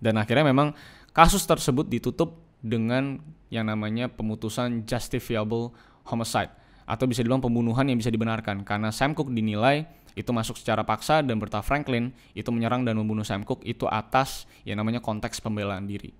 Dan 0.00 0.16
akhirnya 0.16 0.48
memang 0.48 0.72
kasus 1.12 1.44
tersebut 1.44 1.88
ditutup 1.88 2.36
dengan 2.64 3.20
yang 3.48 3.68
namanya 3.68 4.12
pemutusan 4.12 4.84
justifiable 4.84 5.72
homicide 6.08 6.52
atau 6.88 7.04
bisa 7.04 7.20
dibilang 7.20 7.44
pembunuhan 7.44 7.84
yang 7.84 8.00
bisa 8.00 8.08
dibenarkan. 8.08 8.64
Karena 8.64 8.88
Sam 8.88 9.12
Cooke 9.12 9.32
dinilai 9.32 9.84
itu 10.18 10.34
masuk 10.34 10.58
secara 10.58 10.82
paksa 10.82 11.22
dan 11.22 11.38
Berta 11.38 11.62
Franklin 11.62 12.10
itu 12.34 12.50
menyerang 12.50 12.82
dan 12.82 12.98
membunuh 12.98 13.22
Sam 13.22 13.46
Cooke 13.46 13.62
itu 13.62 13.86
atas 13.86 14.50
yang 14.66 14.82
namanya 14.82 14.98
konteks 14.98 15.38
pembelaan 15.38 15.86
diri. 15.86 16.10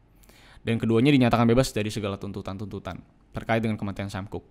Dan 0.62 0.78
keduanya 0.78 1.10
dinyatakan 1.10 1.50
bebas 1.50 1.74
dari 1.74 1.90
segala 1.90 2.14
tuntutan-tuntutan 2.14 3.02
terkait 3.34 3.58
dengan 3.58 3.74
kematian 3.74 4.06
Sam 4.06 4.30
Cooke. 4.30 4.46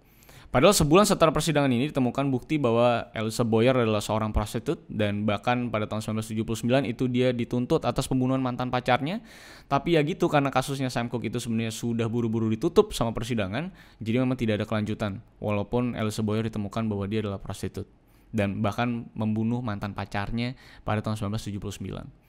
Padahal 0.47 0.71
sebulan 0.71 1.03
setelah 1.03 1.35
persidangan 1.35 1.67
ini 1.67 1.91
ditemukan 1.91 2.31
bukti 2.31 2.55
bahwa 2.55 3.11
Elsa 3.11 3.43
Boyer 3.43 3.75
adalah 3.75 3.99
seorang 3.99 4.31
prostitut 4.31 4.79
dan 4.87 5.27
bahkan 5.27 5.67
pada 5.67 5.91
tahun 5.91 6.23
1979 6.23 6.87
itu 6.87 7.03
dia 7.11 7.35
dituntut 7.35 7.83
atas 7.83 8.07
pembunuhan 8.07 8.39
mantan 8.39 8.71
pacarnya. 8.71 9.19
Tapi 9.67 9.99
ya 9.99 10.01
gitu 10.07 10.31
karena 10.31 10.47
kasusnya 10.47 10.87
Sam 10.87 11.11
Cooke 11.11 11.27
itu 11.27 11.43
sebenarnya 11.43 11.75
sudah 11.75 12.07
buru-buru 12.07 12.47
ditutup 12.47 12.95
sama 12.95 13.11
persidangan, 13.11 13.75
jadi 13.99 14.23
memang 14.23 14.39
tidak 14.39 14.63
ada 14.63 14.65
kelanjutan. 14.67 15.19
Walaupun 15.43 15.99
Elsa 15.99 16.23
Boyer 16.23 16.47
ditemukan 16.47 16.87
bahwa 16.87 17.03
dia 17.11 17.19
adalah 17.19 17.43
prostitut 17.43 17.83
dan 18.31 18.59
bahkan 18.59 19.07
membunuh 19.15 19.63
mantan 19.63 19.95
pacarnya 19.95 20.55
pada 20.83 20.99
tahun 21.03 21.19
1979. 21.37 22.27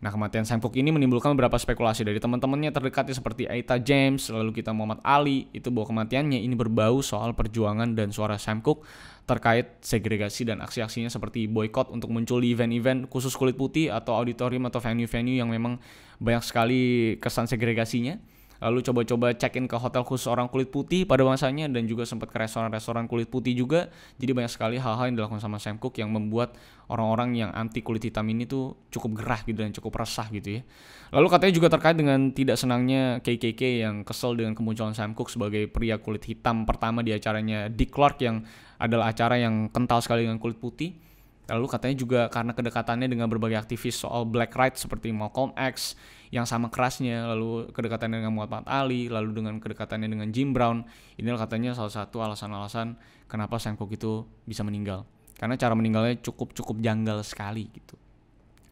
Nah, 0.00 0.08
kematian 0.08 0.48
Cooke 0.48 0.80
ini 0.80 0.88
menimbulkan 0.88 1.36
beberapa 1.36 1.60
spekulasi 1.60 2.08
dari 2.08 2.16
teman-temannya 2.16 2.72
terdekatnya 2.72 3.12
seperti 3.12 3.44
Aita 3.44 3.76
James, 3.76 4.32
lalu 4.32 4.56
kita 4.56 4.72
Muhammad 4.72 5.04
Ali, 5.04 5.52
itu 5.52 5.68
bahwa 5.68 5.92
kematiannya 5.92 6.40
ini 6.40 6.56
berbau 6.56 7.04
soal 7.04 7.36
perjuangan 7.36 7.92
dan 7.92 8.08
suara 8.08 8.40
Sam 8.40 8.64
terkait 9.28 9.84
segregasi 9.84 10.48
dan 10.48 10.64
aksi-aksinya 10.64 11.12
seperti 11.12 11.44
boykot 11.52 11.92
untuk 11.92 12.08
muncul 12.08 12.40
di 12.40 12.56
event-event 12.56 13.12
khusus 13.12 13.36
kulit 13.36 13.54
putih 13.60 13.92
atau 13.92 14.16
auditorium 14.16 14.66
atau 14.72 14.80
venue-venue 14.80 15.36
yang 15.36 15.52
memang 15.52 15.76
banyak 16.16 16.42
sekali 16.42 17.14
kesan 17.20 17.44
segregasinya 17.46 18.18
lalu 18.60 18.84
coba-coba 18.84 19.32
check-in 19.32 19.64
ke 19.64 19.76
hotel 19.76 20.04
khusus 20.04 20.28
orang 20.28 20.46
kulit 20.52 20.68
putih 20.68 21.08
pada 21.08 21.24
masanya 21.24 21.66
dan 21.66 21.88
juga 21.88 22.04
sempat 22.04 22.28
ke 22.28 22.36
restoran-restoran 22.36 23.08
kulit 23.08 23.32
putih 23.32 23.56
juga. 23.56 23.88
Jadi 24.20 24.30
banyak 24.36 24.52
sekali 24.52 24.76
hal-hal 24.76 25.10
yang 25.10 25.16
dilakukan 25.16 25.40
sama 25.40 25.56
Sam 25.56 25.80
Cooke 25.80 26.04
yang 26.04 26.12
membuat 26.12 26.54
orang-orang 26.92 27.40
yang 27.40 27.50
anti 27.56 27.80
kulit 27.80 28.04
hitam 28.04 28.28
ini 28.28 28.44
tuh 28.44 28.76
cukup 28.92 29.24
gerah 29.24 29.40
gitu 29.48 29.58
dan 29.64 29.72
cukup 29.72 30.04
resah 30.04 30.28
gitu 30.28 30.60
ya. 30.60 30.62
Lalu 31.10 31.26
katanya 31.32 31.52
juga 31.56 31.68
terkait 31.72 31.96
dengan 31.96 32.30
tidak 32.30 32.56
senangnya 32.60 33.18
KKK 33.24 33.62
yang 33.82 33.96
kesel 34.04 34.36
dengan 34.36 34.52
kemunculan 34.52 34.92
Sam 34.92 35.16
Cooke 35.16 35.32
sebagai 35.32 35.66
pria 35.66 35.96
kulit 35.98 36.22
hitam 36.28 36.68
pertama 36.68 37.00
di 37.00 37.16
acaranya 37.16 37.66
Dick 37.72 37.90
Clark 37.90 38.20
yang 38.22 38.44
adalah 38.80 39.12
acara 39.12 39.40
yang 39.40 39.72
kental 39.72 40.04
sekali 40.04 40.28
dengan 40.28 40.38
kulit 40.38 40.60
putih. 40.60 41.09
Lalu 41.50 41.66
katanya 41.66 41.96
juga 41.98 42.20
karena 42.30 42.54
kedekatannya 42.54 43.10
dengan 43.10 43.26
berbagai 43.26 43.58
aktivis 43.58 43.98
soal 43.98 44.22
black 44.22 44.54
rights 44.54 44.86
seperti 44.86 45.10
Malcolm 45.10 45.50
X 45.58 45.98
yang 46.30 46.46
sama 46.46 46.70
kerasnya, 46.70 47.26
lalu 47.26 47.74
kedekatannya 47.74 48.22
dengan 48.22 48.30
Muhammad 48.30 48.62
Ali, 48.70 49.10
lalu 49.10 49.42
dengan 49.42 49.58
kedekatannya 49.58 50.06
dengan 50.06 50.30
Jim 50.30 50.54
Brown. 50.54 50.86
Inilah 51.18 51.42
katanya 51.42 51.74
salah 51.74 51.90
satu 51.90 52.22
alasan-alasan 52.22 52.94
kenapa 53.26 53.58
Sam 53.58 53.74
Cooke 53.74 53.98
itu 53.98 54.22
bisa 54.46 54.62
meninggal. 54.62 55.02
Karena 55.34 55.58
cara 55.58 55.74
meninggalnya 55.74 56.22
cukup-cukup 56.22 56.78
janggal 56.78 57.26
sekali 57.26 57.66
gitu. 57.74 57.98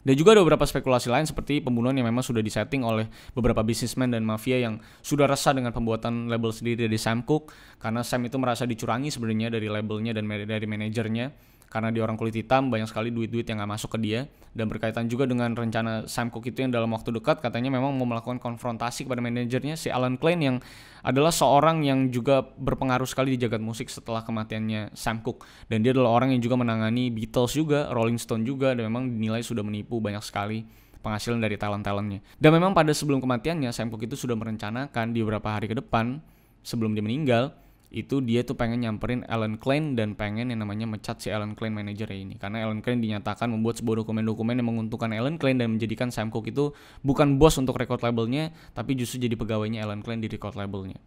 Dan 0.08 0.14
juga 0.14 0.32
ada 0.32 0.40
beberapa 0.46 0.62
spekulasi 0.62 1.10
lain 1.10 1.26
seperti 1.28 1.60
pembunuhan 1.60 1.92
yang 1.92 2.06
memang 2.06 2.22
sudah 2.22 2.40
disetting 2.40 2.86
oleh 2.86 3.10
beberapa 3.34 3.60
bisnismen 3.60 4.08
dan 4.08 4.22
mafia 4.22 4.56
yang 4.56 4.78
sudah 5.04 5.26
resah 5.26 5.52
dengan 5.52 5.74
pembuatan 5.74 6.30
label 6.30 6.48
sendiri 6.54 6.86
dari 6.86 6.96
Sam 6.96 7.26
Cooke 7.26 7.52
karena 7.82 8.06
Sam 8.06 8.24
itu 8.24 8.38
merasa 8.40 8.64
dicurangi 8.64 9.10
sebenarnya 9.10 9.52
dari 9.52 9.66
labelnya 9.66 10.14
dan 10.14 10.24
dari 10.24 10.64
manajernya 10.64 11.26
karena 11.68 11.92
dia 11.92 12.00
orang 12.04 12.16
kulit 12.16 12.32
hitam 12.32 12.72
banyak 12.72 12.88
sekali 12.88 13.12
duit-duit 13.12 13.44
yang 13.44 13.60
nggak 13.60 13.72
masuk 13.76 13.96
ke 13.96 13.98
dia 14.00 14.20
dan 14.56 14.66
berkaitan 14.72 15.06
juga 15.06 15.28
dengan 15.28 15.52
rencana 15.52 16.08
Sam 16.08 16.32
Cooke 16.32 16.50
itu 16.50 16.64
yang 16.64 16.72
dalam 16.72 16.88
waktu 16.90 17.12
dekat 17.12 17.44
katanya 17.44 17.68
memang 17.68 17.92
mau 17.94 18.08
melakukan 18.08 18.40
konfrontasi 18.40 19.04
kepada 19.04 19.20
manajernya 19.20 19.76
si 19.76 19.92
Alan 19.92 20.16
Klein 20.16 20.40
yang 20.40 20.56
adalah 21.04 21.30
seorang 21.30 21.84
yang 21.84 22.08
juga 22.08 22.42
berpengaruh 22.42 23.06
sekali 23.06 23.36
di 23.36 23.44
jagat 23.44 23.60
musik 23.60 23.92
setelah 23.92 24.24
kematiannya 24.24 24.96
Sam 24.96 25.20
Cooke 25.20 25.44
dan 25.68 25.84
dia 25.84 25.92
adalah 25.92 26.16
orang 26.16 26.32
yang 26.32 26.40
juga 26.40 26.56
menangani 26.56 27.12
Beatles 27.12 27.54
juga 27.54 27.92
Rolling 27.92 28.18
Stone 28.18 28.42
juga 28.48 28.72
dan 28.72 28.88
memang 28.88 29.12
dinilai 29.12 29.44
sudah 29.44 29.60
menipu 29.60 30.00
banyak 30.00 30.24
sekali 30.24 30.64
penghasilan 30.98 31.38
dari 31.38 31.54
talent-talentnya. 31.54 32.20
Dan 32.42 32.50
memang 32.58 32.74
pada 32.74 32.90
sebelum 32.90 33.22
kematiannya, 33.22 33.70
Sam 33.70 33.88
Cooke 33.88 34.10
itu 34.10 34.18
sudah 34.18 34.34
merencanakan 34.34 35.14
di 35.14 35.22
beberapa 35.22 35.54
hari 35.54 35.70
ke 35.70 35.78
depan 35.78 36.18
sebelum 36.66 36.92
dia 36.92 37.04
meninggal, 37.06 37.54
itu 37.88 38.20
dia 38.20 38.44
tuh 38.44 38.52
pengen 38.52 38.84
nyamperin 38.84 39.24
Alan 39.24 39.56
Klein 39.56 39.96
dan 39.96 40.12
pengen 40.12 40.52
yang 40.52 40.60
namanya 40.60 40.84
mecat 40.84 41.24
si 41.24 41.32
Alan 41.32 41.56
Klein 41.56 41.72
manajer 41.72 42.08
ini. 42.12 42.36
Karena 42.36 42.68
Alan 42.68 42.84
Klein 42.84 43.00
dinyatakan 43.00 43.48
membuat 43.48 43.80
sebuah 43.80 44.04
dokumen-dokumen 44.04 44.60
yang 44.60 44.68
menguntungkan 44.68 45.08
Alan 45.16 45.40
Klein 45.40 45.56
dan 45.56 45.72
menjadikan 45.72 46.12
Sam 46.12 46.28
Cooke 46.28 46.52
itu 46.52 46.76
bukan 47.00 47.40
bos 47.40 47.56
untuk 47.56 47.80
record 47.80 48.04
labelnya 48.04 48.52
tapi 48.76 48.92
justru 48.92 49.24
jadi 49.24 49.40
pegawainya 49.40 49.88
Alan 49.88 50.04
Klein 50.04 50.20
di 50.20 50.28
record 50.28 50.52
labelnya. 50.52 51.00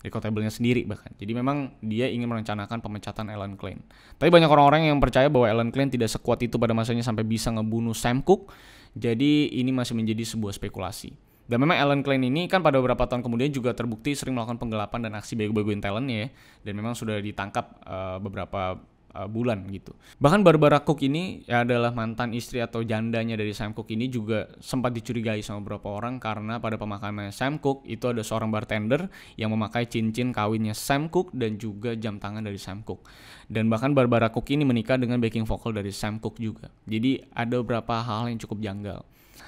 Record 0.00 0.24
labelnya 0.24 0.52
sendiri 0.52 0.88
bahkan. 0.88 1.12
Jadi 1.16 1.32
memang 1.36 1.76
dia 1.84 2.08
ingin 2.08 2.28
merencanakan 2.28 2.80
pemecatan 2.80 3.28
Alan 3.28 3.60
Klein. 3.60 3.84
Tapi 4.16 4.32
banyak 4.32 4.48
orang-orang 4.48 4.88
yang 4.88 5.00
percaya 5.04 5.28
bahwa 5.28 5.44
Alan 5.44 5.68
Klein 5.68 5.92
tidak 5.92 6.08
sekuat 6.08 6.40
itu 6.40 6.56
pada 6.56 6.72
masanya 6.72 7.04
sampai 7.04 7.24
bisa 7.24 7.52
ngebunuh 7.52 7.92
Sam 7.92 8.24
Cooke. 8.24 8.48
Jadi 8.96 9.52
ini 9.60 9.74
masih 9.74 9.92
menjadi 9.92 10.24
sebuah 10.24 10.56
spekulasi 10.56 11.23
dan 11.44 11.60
memang 11.60 11.76
Alan 11.76 12.00
Klein 12.00 12.24
ini 12.24 12.48
kan 12.48 12.64
pada 12.64 12.80
beberapa 12.80 13.04
tahun 13.04 13.20
kemudian 13.20 13.52
juga 13.52 13.76
terbukti 13.76 14.16
sering 14.16 14.32
melakukan 14.32 14.56
penggelapan 14.56 15.08
dan 15.08 15.12
aksi 15.20 15.36
bego-begoin 15.36 15.84
talentnya 15.84 16.16
ya. 16.16 16.28
Dan 16.64 16.72
memang 16.80 16.96
sudah 16.96 17.20
ditangkap 17.20 17.84
uh, 17.84 18.16
beberapa 18.16 18.80
uh, 19.12 19.28
bulan 19.28 19.68
gitu. 19.68 19.92
Bahkan 20.24 20.40
Barbara 20.40 20.80
Cook 20.80 21.04
ini 21.04 21.44
ya 21.44 21.68
adalah 21.68 21.92
mantan 21.92 22.32
istri 22.32 22.64
atau 22.64 22.80
jandanya 22.80 23.36
dari 23.36 23.52
Sam 23.52 23.76
Cooke 23.76 23.92
ini 23.92 24.08
juga 24.08 24.48
sempat 24.58 24.96
dicurigai 24.96 25.44
sama 25.44 25.60
beberapa 25.60 25.92
orang 25.92 26.16
karena 26.16 26.56
pada 26.58 26.80
pemakaman 26.80 27.28
Sam 27.28 27.60
Cooke 27.60 27.84
itu 27.84 28.08
ada 28.08 28.24
seorang 28.24 28.48
bartender 28.48 29.12
yang 29.36 29.52
memakai 29.52 29.84
cincin 29.84 30.32
kawinnya 30.32 30.72
Sam 30.72 31.12
Cooke 31.12 31.36
dan 31.36 31.60
juga 31.60 31.92
jam 31.92 32.16
tangan 32.16 32.40
dari 32.40 32.56
Sam 32.56 32.80
Cooke. 32.82 33.04
Dan 33.52 33.68
bahkan 33.68 33.92
Barbara 33.92 34.32
Cook 34.32 34.48
ini 34.48 34.64
menikah 34.64 34.96
dengan 34.96 35.20
backing 35.20 35.44
vokal 35.44 35.76
dari 35.76 35.92
Sam 35.92 36.18
Cooke 36.18 36.40
juga. 36.40 36.72
Jadi 36.88 37.20
ada 37.36 37.60
beberapa 37.60 38.00
hal 38.00 38.32
yang 38.32 38.40
cukup 38.40 38.64
janggal. 38.64 39.04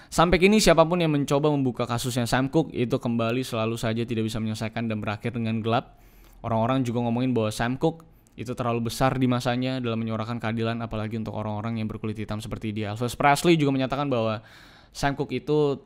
Sampai 0.07 0.39
kini 0.39 0.63
siapa 0.63 0.87
pun 0.87 1.03
yang 1.03 1.13
mencoba 1.13 1.51
membuka 1.51 1.85
kasusnya 1.85 2.25
Sam 2.25 2.47
Cooke 2.49 2.71
itu 2.73 2.97
kembali 2.97 3.43
selalu 3.43 3.75
saja 3.75 4.03
tidak 4.07 4.27
bisa 4.27 4.39
menyelesaikan 4.39 4.87
dan 4.87 5.03
berakhir 5.03 5.35
dengan 5.35 5.59
gelap. 5.61 5.99
Orang-orang 6.47 6.87
juga 6.87 7.03
ngomongin 7.03 7.35
bahwa 7.35 7.51
Sam 7.51 7.75
Cooke 7.75 8.07
itu 8.37 8.53
terlalu 8.53 8.93
besar 8.93 9.17
di 9.17 9.25
masanya 9.25 9.81
dalam 9.81 9.97
menyuarakan 9.97 10.37
keadilan 10.37 10.85
apalagi 10.85 11.17
untuk 11.17 11.33
orang-orang 11.33 11.81
yang 11.81 11.89
berkulit 11.89 12.15
hitam 12.21 12.39
seperti 12.39 12.71
dia. 12.71 12.93
Elvis 12.93 13.17
Presley 13.17 13.57
juga 13.57 13.73
menyatakan 13.73 14.07
bahwa 14.07 14.45
Sam 14.93 15.17
Cooke 15.17 15.41
itu 15.41 15.81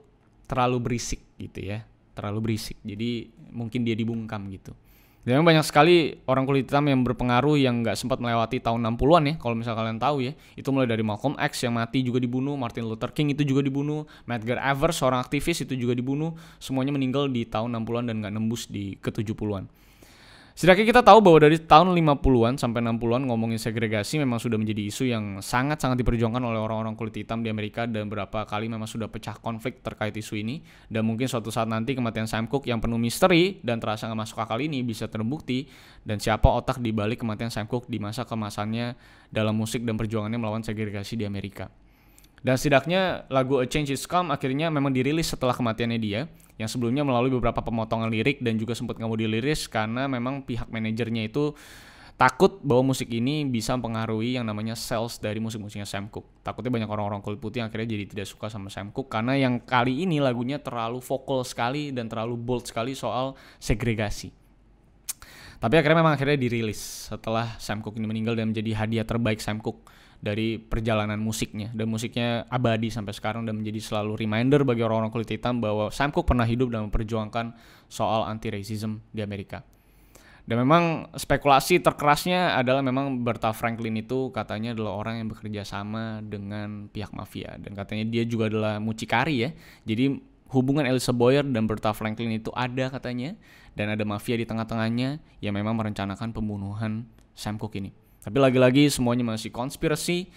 terlalu 0.50 0.82
berisik 0.82 1.22
gitu 1.38 1.62
ya, 1.62 1.86
terlalu 2.12 2.50
berisik. 2.50 2.76
Jadi 2.82 3.30
mungkin 3.54 3.86
dia 3.86 3.94
dibungkam 3.94 4.50
gitu. 4.50 4.74
Dan 5.20 5.44
banyak 5.44 5.60
sekali 5.60 6.16
orang 6.24 6.48
kulit 6.48 6.64
hitam 6.64 6.88
yang 6.88 7.04
berpengaruh 7.04 7.60
yang 7.60 7.84
nggak 7.84 7.92
sempat 7.92 8.24
melewati 8.24 8.56
tahun 8.56 8.80
60-an 8.96 9.22
ya, 9.28 9.34
kalau 9.36 9.52
misal 9.52 9.76
kalian 9.76 10.00
tahu 10.00 10.24
ya. 10.24 10.32
Itu 10.56 10.72
mulai 10.72 10.88
dari 10.88 11.04
Malcolm 11.04 11.36
X 11.36 11.60
yang 11.68 11.76
mati 11.76 12.00
juga 12.00 12.16
dibunuh, 12.24 12.56
Martin 12.56 12.88
Luther 12.88 13.12
King 13.12 13.36
itu 13.36 13.44
juga 13.44 13.60
dibunuh, 13.60 14.08
Medgar 14.24 14.56
Evers 14.56 14.96
seorang 14.96 15.20
aktivis 15.20 15.60
itu 15.60 15.76
juga 15.76 15.92
dibunuh. 15.92 16.32
Semuanya 16.56 16.96
meninggal 16.96 17.28
di 17.28 17.44
tahun 17.44 17.76
60-an 17.84 18.04
dan 18.08 18.14
nggak 18.24 18.32
nembus 18.32 18.64
di 18.72 18.96
ke-70-an. 18.96 19.68
Setidaknya 20.60 20.92
kita 20.92 21.00
tahu 21.00 21.24
bahwa 21.24 21.40
dari 21.40 21.56
tahun 21.56 21.96
50-an 21.96 22.60
sampai 22.60 22.84
60-an 22.84 23.32
ngomongin 23.32 23.56
segregasi 23.56 24.20
memang 24.20 24.36
sudah 24.36 24.60
menjadi 24.60 24.92
isu 24.92 25.08
yang 25.08 25.40
sangat-sangat 25.40 25.96
diperjuangkan 26.04 26.36
oleh 26.36 26.60
orang-orang 26.60 27.00
kulit 27.00 27.16
hitam 27.16 27.40
di 27.40 27.48
Amerika 27.48 27.88
dan 27.88 28.12
beberapa 28.12 28.44
kali 28.44 28.68
memang 28.68 28.84
sudah 28.84 29.08
pecah 29.08 29.40
konflik 29.40 29.80
terkait 29.80 30.12
isu 30.12 30.36
ini. 30.36 30.60
Dan 30.84 31.08
mungkin 31.08 31.32
suatu 31.32 31.48
saat 31.48 31.64
nanti 31.64 31.96
kematian 31.96 32.28
Sam 32.28 32.44
Cooke 32.44 32.68
yang 32.68 32.76
penuh 32.76 33.00
misteri 33.00 33.56
dan 33.64 33.80
terasa 33.80 34.04
nggak 34.12 34.20
masuk 34.20 34.36
akal 34.36 34.60
ini 34.60 34.84
bisa 34.84 35.08
terbukti. 35.08 35.64
Dan 36.04 36.20
siapa 36.20 36.52
otak 36.52 36.76
di 36.84 36.92
balik 36.92 37.24
kematian 37.24 37.48
Sam 37.48 37.64
Cooke 37.64 37.88
di 37.88 37.96
masa 37.96 38.28
kemasannya 38.28 39.00
dalam 39.32 39.56
musik 39.56 39.80
dan 39.88 39.96
perjuangannya 39.96 40.36
melawan 40.36 40.60
segregasi 40.60 41.16
di 41.16 41.24
Amerika. 41.24 41.72
Dan 42.44 42.60
setidaknya 42.60 43.32
lagu 43.32 43.56
A 43.56 43.64
Change 43.64 43.96
Is 43.96 44.04
Come 44.04 44.28
akhirnya 44.28 44.68
memang 44.68 44.92
dirilis 44.92 45.32
setelah 45.32 45.56
kematiannya 45.56 45.96
dia 45.96 46.28
yang 46.60 46.68
sebelumnya 46.68 47.00
melalui 47.00 47.32
beberapa 47.32 47.64
pemotongan 47.64 48.12
lirik 48.12 48.44
dan 48.44 48.60
juga 48.60 48.76
sempat 48.76 49.00
nggak 49.00 49.08
mau 49.08 49.16
diliris 49.16 49.64
karena 49.64 50.04
memang 50.04 50.44
pihak 50.44 50.68
manajernya 50.68 51.32
itu 51.32 51.56
takut 52.20 52.60
bahwa 52.60 52.92
musik 52.92 53.08
ini 53.08 53.48
bisa 53.48 53.72
mempengaruhi 53.80 54.36
yang 54.36 54.44
namanya 54.44 54.76
sales 54.76 55.16
dari 55.16 55.40
musik-musiknya 55.40 55.88
Sam 55.88 56.12
Cooke. 56.12 56.28
Takutnya 56.44 56.68
banyak 56.68 56.84
orang-orang 56.92 57.24
kulit 57.24 57.40
putih 57.40 57.64
yang 57.64 57.72
akhirnya 57.72 57.96
jadi 57.96 58.04
tidak 58.12 58.26
suka 58.28 58.52
sama 58.52 58.68
Sam 58.68 58.92
Cooke 58.92 59.08
karena 59.08 59.40
yang 59.40 59.64
kali 59.64 60.04
ini 60.04 60.20
lagunya 60.20 60.60
terlalu 60.60 61.00
vokal 61.00 61.48
sekali 61.48 61.96
dan 61.96 62.12
terlalu 62.12 62.36
bold 62.36 62.68
sekali 62.68 62.92
soal 62.92 63.40
segregasi. 63.56 64.39
Tapi 65.60 65.76
akhirnya 65.76 66.00
memang 66.00 66.16
akhirnya 66.16 66.40
dirilis 66.40 67.12
setelah 67.12 67.60
Sam 67.60 67.84
Cooke 67.84 68.00
ini 68.00 68.08
meninggal 68.08 68.32
dan 68.32 68.48
menjadi 68.48 68.80
hadiah 68.80 69.04
terbaik 69.04 69.44
Sam 69.44 69.60
Cooke 69.60 69.84
dari 70.20 70.56
perjalanan 70.56 71.20
musiknya 71.20 71.68
dan 71.76 71.88
musiknya 71.88 72.48
abadi 72.48 72.88
sampai 72.88 73.12
sekarang 73.12 73.44
dan 73.44 73.60
menjadi 73.60 73.80
selalu 73.80 74.24
reminder 74.24 74.64
bagi 74.64 74.80
orang-orang 74.80 75.12
kulit 75.12 75.28
hitam 75.28 75.60
bahwa 75.60 75.92
Sam 75.92 76.16
Cooke 76.16 76.32
pernah 76.32 76.48
hidup 76.48 76.72
dan 76.72 76.88
memperjuangkan 76.88 77.52
soal 77.92 78.24
anti-racism 78.24 79.04
di 79.12 79.20
Amerika. 79.20 79.60
Dan 80.48 80.64
memang 80.64 81.12
spekulasi 81.12 81.84
terkerasnya 81.84 82.56
adalah 82.56 82.80
memang 82.80 83.20
Berta 83.20 83.52
Franklin 83.52 84.00
itu 84.00 84.32
katanya 84.32 84.72
adalah 84.72 84.96
orang 84.96 85.20
yang 85.20 85.28
bekerja 85.28 85.62
sama 85.68 86.24
dengan 86.24 86.88
pihak 86.88 87.12
mafia 87.12 87.60
dan 87.60 87.76
katanya 87.76 88.08
dia 88.08 88.24
juga 88.24 88.48
adalah 88.48 88.80
mucikari 88.80 89.44
ya. 89.44 89.50
Jadi 89.84 90.24
hubungan 90.50 90.88
Elisa 90.88 91.12
Boyer 91.12 91.46
dan 91.46 91.68
Berta 91.68 91.92
Franklin 91.92 92.32
itu 92.34 92.50
ada 92.56 92.90
katanya 92.90 93.36
dan 93.74 93.92
ada 93.94 94.02
mafia 94.02 94.34
di 94.34 94.46
tengah-tengahnya 94.46 95.22
yang 95.42 95.54
memang 95.54 95.76
merencanakan 95.78 96.34
pembunuhan 96.34 97.06
Sam 97.34 97.56
Cooke 97.56 97.78
ini. 97.78 97.90
Tapi 98.20 98.36
lagi-lagi 98.36 98.92
semuanya 98.92 99.24
masih 99.24 99.48
konspirasi, 99.48 100.28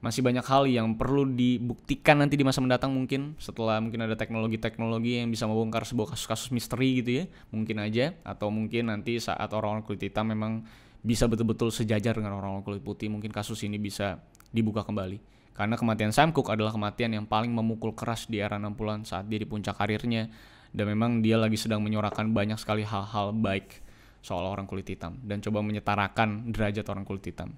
masih 0.00 0.20
banyak 0.20 0.44
hal 0.44 0.68
yang 0.68 0.92
perlu 0.94 1.24
dibuktikan 1.24 2.20
nanti 2.20 2.36
di 2.36 2.44
masa 2.44 2.60
mendatang 2.60 2.92
mungkin 2.92 3.32
setelah 3.40 3.80
mungkin 3.80 4.04
ada 4.04 4.12
teknologi-teknologi 4.12 5.24
yang 5.24 5.32
bisa 5.32 5.48
membongkar 5.48 5.88
sebuah 5.88 6.12
kasus-kasus 6.12 6.52
misteri 6.52 7.00
gitu 7.00 7.10
ya 7.10 7.24
mungkin 7.48 7.80
aja 7.80 8.12
atau 8.20 8.52
mungkin 8.52 8.92
nanti 8.92 9.16
saat 9.16 9.48
orang-orang 9.56 9.88
kulit 9.88 10.04
hitam 10.04 10.28
memang 10.28 10.68
bisa 11.00 11.24
betul-betul 11.24 11.72
sejajar 11.72 12.12
dengan 12.12 12.36
orang-orang 12.36 12.62
kulit 12.62 12.82
putih 12.84 13.08
mungkin 13.08 13.32
kasus 13.32 13.64
ini 13.64 13.80
bisa 13.80 14.20
dibuka 14.52 14.84
kembali 14.84 15.16
karena 15.56 15.80
kematian 15.80 16.12
Sam 16.12 16.36
Cooke 16.36 16.52
adalah 16.52 16.76
kematian 16.76 17.16
yang 17.16 17.24
paling 17.24 17.48
memukul 17.48 17.96
keras 17.96 18.28
di 18.28 18.44
era 18.44 18.60
60-an 18.60 19.08
saat 19.08 19.24
dia 19.32 19.40
di 19.40 19.48
puncak 19.48 19.80
karirnya 19.80 20.28
dan 20.74 20.84
memang 20.90 21.20
dia 21.20 21.36
lagi 21.36 21.58
sedang 21.58 21.82
menyuarakan 21.84 22.32
banyak 22.32 22.58
sekali 22.58 22.82
hal-hal 22.82 23.34
baik 23.36 23.86
soal 24.26 24.42
orang 24.42 24.66
kulit 24.66 24.90
hitam 24.90 25.22
dan 25.22 25.38
coba 25.38 25.62
menyetarakan 25.62 26.50
derajat 26.50 26.86
orang 26.90 27.06
kulit 27.06 27.30
hitam. 27.30 27.54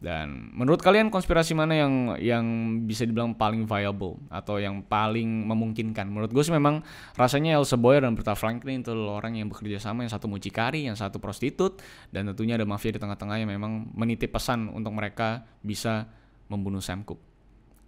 Dan 0.00 0.48
menurut 0.56 0.80
kalian 0.80 1.12
konspirasi 1.12 1.52
mana 1.52 1.76
yang 1.76 2.16
yang 2.16 2.44
bisa 2.88 3.04
dibilang 3.04 3.36
paling 3.36 3.68
viable 3.68 4.16
atau 4.32 4.56
yang 4.56 4.80
paling 4.80 5.28
memungkinkan? 5.44 6.08
Menurut 6.08 6.32
gue 6.32 6.40
sih 6.40 6.56
memang 6.56 6.80
rasanya 7.20 7.60
Elsa 7.60 7.76
Boyer 7.76 8.00
dan 8.00 8.16
Berta 8.16 8.32
Franklin 8.32 8.80
itu 8.80 8.96
orang 8.96 9.36
yang 9.36 9.52
bekerja 9.52 9.76
sama, 9.76 10.00
yang 10.00 10.08
satu 10.08 10.24
mucikari, 10.24 10.88
yang 10.88 10.96
satu 10.96 11.20
prostitut, 11.20 11.84
dan 12.08 12.32
tentunya 12.32 12.56
ada 12.56 12.64
mafia 12.64 12.96
di 12.96 13.00
tengah-tengah 13.02 13.44
yang 13.44 13.52
memang 13.52 13.92
menitip 13.92 14.32
pesan 14.32 14.72
untuk 14.72 14.96
mereka 14.96 15.44
bisa 15.60 16.08
membunuh 16.48 16.80
Sam 16.80 17.04
Cooke. 17.04 17.20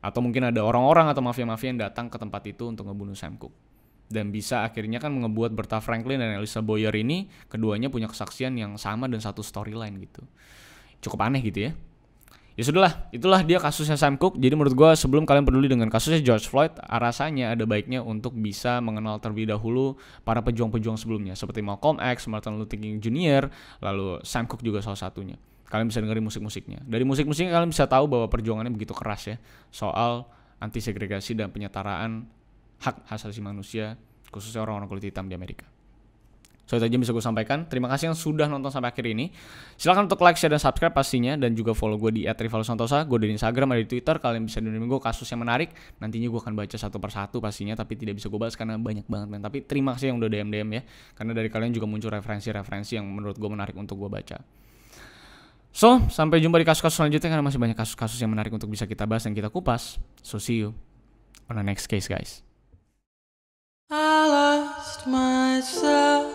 Atau 0.04 0.20
mungkin 0.20 0.52
ada 0.52 0.60
orang-orang 0.60 1.08
atau 1.08 1.24
mafia-mafia 1.24 1.72
yang 1.72 1.80
datang 1.80 2.12
ke 2.12 2.20
tempat 2.20 2.44
itu 2.44 2.68
untuk 2.68 2.84
membunuh 2.92 3.16
Sam 3.16 3.40
Cooke 3.40 3.71
dan 4.10 4.34
bisa 4.34 4.66
akhirnya 4.66 4.98
kan 4.98 5.12
membuat 5.12 5.52
Berta 5.54 5.78
Franklin 5.78 6.20
dan 6.20 6.36
Elisa 6.36 6.60
Boyer 6.60 6.92
ini 6.92 7.30
keduanya 7.46 7.88
punya 7.88 8.06
kesaksian 8.06 8.56
yang 8.56 8.76
sama 8.76 9.08
dan 9.08 9.20
satu 9.20 9.40
storyline 9.40 9.96
gitu. 10.02 10.22
Cukup 11.02 11.22
aneh 11.26 11.42
gitu 11.42 11.70
ya. 11.70 11.72
Ya 12.52 12.68
sudahlah, 12.68 13.08
itulah 13.08 13.40
dia 13.40 13.56
kasusnya 13.56 13.96
Sam 13.96 14.20
Cooke. 14.20 14.36
Jadi 14.36 14.52
menurut 14.52 14.76
gue 14.76 14.90
sebelum 14.92 15.24
kalian 15.24 15.48
peduli 15.48 15.72
dengan 15.72 15.88
kasusnya 15.88 16.20
George 16.20 16.44
Floyd, 16.52 16.76
rasanya 16.84 17.56
ada 17.56 17.64
baiknya 17.64 18.04
untuk 18.04 18.36
bisa 18.36 18.76
mengenal 18.84 19.16
terlebih 19.24 19.48
dahulu 19.48 19.96
para 20.20 20.44
pejuang-pejuang 20.44 21.00
sebelumnya 21.00 21.32
seperti 21.32 21.64
Malcolm 21.64 21.96
X, 21.96 22.28
Martin 22.28 22.60
Luther 22.60 22.76
King 22.76 23.00
Jr., 23.00 23.48
lalu 23.80 24.20
Sam 24.20 24.44
Cooke 24.44 24.60
juga 24.60 24.84
salah 24.84 25.00
satunya. 25.00 25.40
Kalian 25.72 25.88
bisa 25.88 26.04
dengerin 26.04 26.28
musik-musiknya. 26.28 26.84
Dari 26.84 27.08
musik-musiknya 27.08 27.56
kalian 27.56 27.72
bisa 27.72 27.88
tahu 27.88 28.04
bahwa 28.04 28.28
perjuangannya 28.28 28.68
begitu 28.68 28.92
keras 28.92 29.32
ya 29.32 29.36
soal 29.72 30.28
anti 30.60 30.84
segregasi 30.84 31.32
dan 31.32 31.48
penyetaraan 31.48 32.28
hak 32.82 33.06
asasi 33.08 33.38
manusia 33.38 33.94
khususnya 34.32 34.64
orang-orang 34.64 34.88
kulit 34.90 35.12
hitam 35.12 35.28
di 35.30 35.36
Amerika. 35.36 35.68
So 36.72 36.80
itu 36.80 36.88
aja 36.88 36.96
bisa 36.96 37.12
gue 37.12 37.20
sampaikan. 37.20 37.68
Terima 37.68 37.84
kasih 37.90 38.08
yang 38.08 38.16
sudah 38.16 38.48
nonton 38.48 38.72
sampai 38.72 38.96
akhir 38.96 39.04
ini. 39.04 39.28
Silahkan 39.76 40.08
untuk 40.08 40.24
like, 40.24 40.40
share, 40.40 40.48
dan 40.48 40.56
subscribe 40.56 40.94
pastinya. 40.94 41.36
Dan 41.36 41.52
juga 41.52 41.76
follow 41.76 42.00
gue 42.00 42.16
di 42.16 42.22
@rivalsantosa. 42.24 43.04
Gue 43.04 43.20
di 43.20 43.34
Instagram, 43.34 43.76
ada 43.76 43.84
di 43.84 43.88
Twitter. 43.92 44.16
Kalian 44.16 44.48
bisa 44.48 44.64
dengerin 44.64 44.88
gue 44.88 45.00
kasus 45.02 45.28
yang 45.28 45.44
menarik. 45.44 45.74
Nantinya 46.00 46.32
gue 46.32 46.40
akan 46.40 46.56
baca 46.56 46.76
satu 46.78 46.96
persatu 46.96 47.44
pastinya. 47.44 47.76
Tapi 47.76 47.92
tidak 48.00 48.16
bisa 48.16 48.32
gue 48.32 48.40
bahas 48.40 48.56
karena 48.56 48.80
banyak 48.80 49.04
banget 49.04 49.28
men. 49.28 49.44
Tapi 49.44 49.68
terima 49.68 49.92
kasih 49.98 50.14
yang 50.14 50.22
udah 50.22 50.32
DM-DM 50.32 50.68
ya. 50.72 50.82
Karena 51.12 51.32
dari 51.36 51.52
kalian 51.52 51.76
juga 51.76 51.84
muncul 51.84 52.08
referensi-referensi 52.08 52.96
yang 52.96 53.04
menurut 53.04 53.36
gue 53.36 53.50
menarik 53.52 53.76
untuk 53.76 54.00
gue 54.00 54.08
baca. 54.08 54.40
So, 55.76 56.04
sampai 56.08 56.40
jumpa 56.40 56.56
di 56.56 56.64
kasus-kasus 56.68 57.00
selanjutnya 57.00 57.32
karena 57.32 57.44
masih 57.44 57.60
banyak 57.60 57.76
kasus-kasus 57.76 58.16
yang 58.20 58.32
menarik 58.32 58.52
untuk 58.52 58.68
bisa 58.72 58.88
kita 58.88 59.04
bahas 59.04 59.28
dan 59.28 59.36
kita 59.36 59.52
kupas. 59.52 60.00
So, 60.24 60.40
see 60.40 60.64
you 60.64 60.72
on 61.52 61.60
the 61.60 61.64
next 61.64 61.84
case 61.88 62.08
guys. 62.08 62.44
I 63.94 64.26
lost 64.26 65.06
myself. 65.06 66.34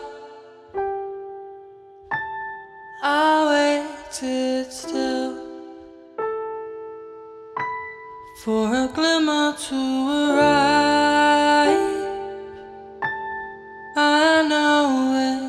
I 3.02 3.84
waited 4.14 4.72
still 4.72 5.36
for 8.44 8.72
a 8.72 8.88
glimmer 8.94 9.56
to 9.70 9.76
arrive. 10.30 10.68
I 13.96 14.48
know 14.48 15.16
it. 15.18 15.47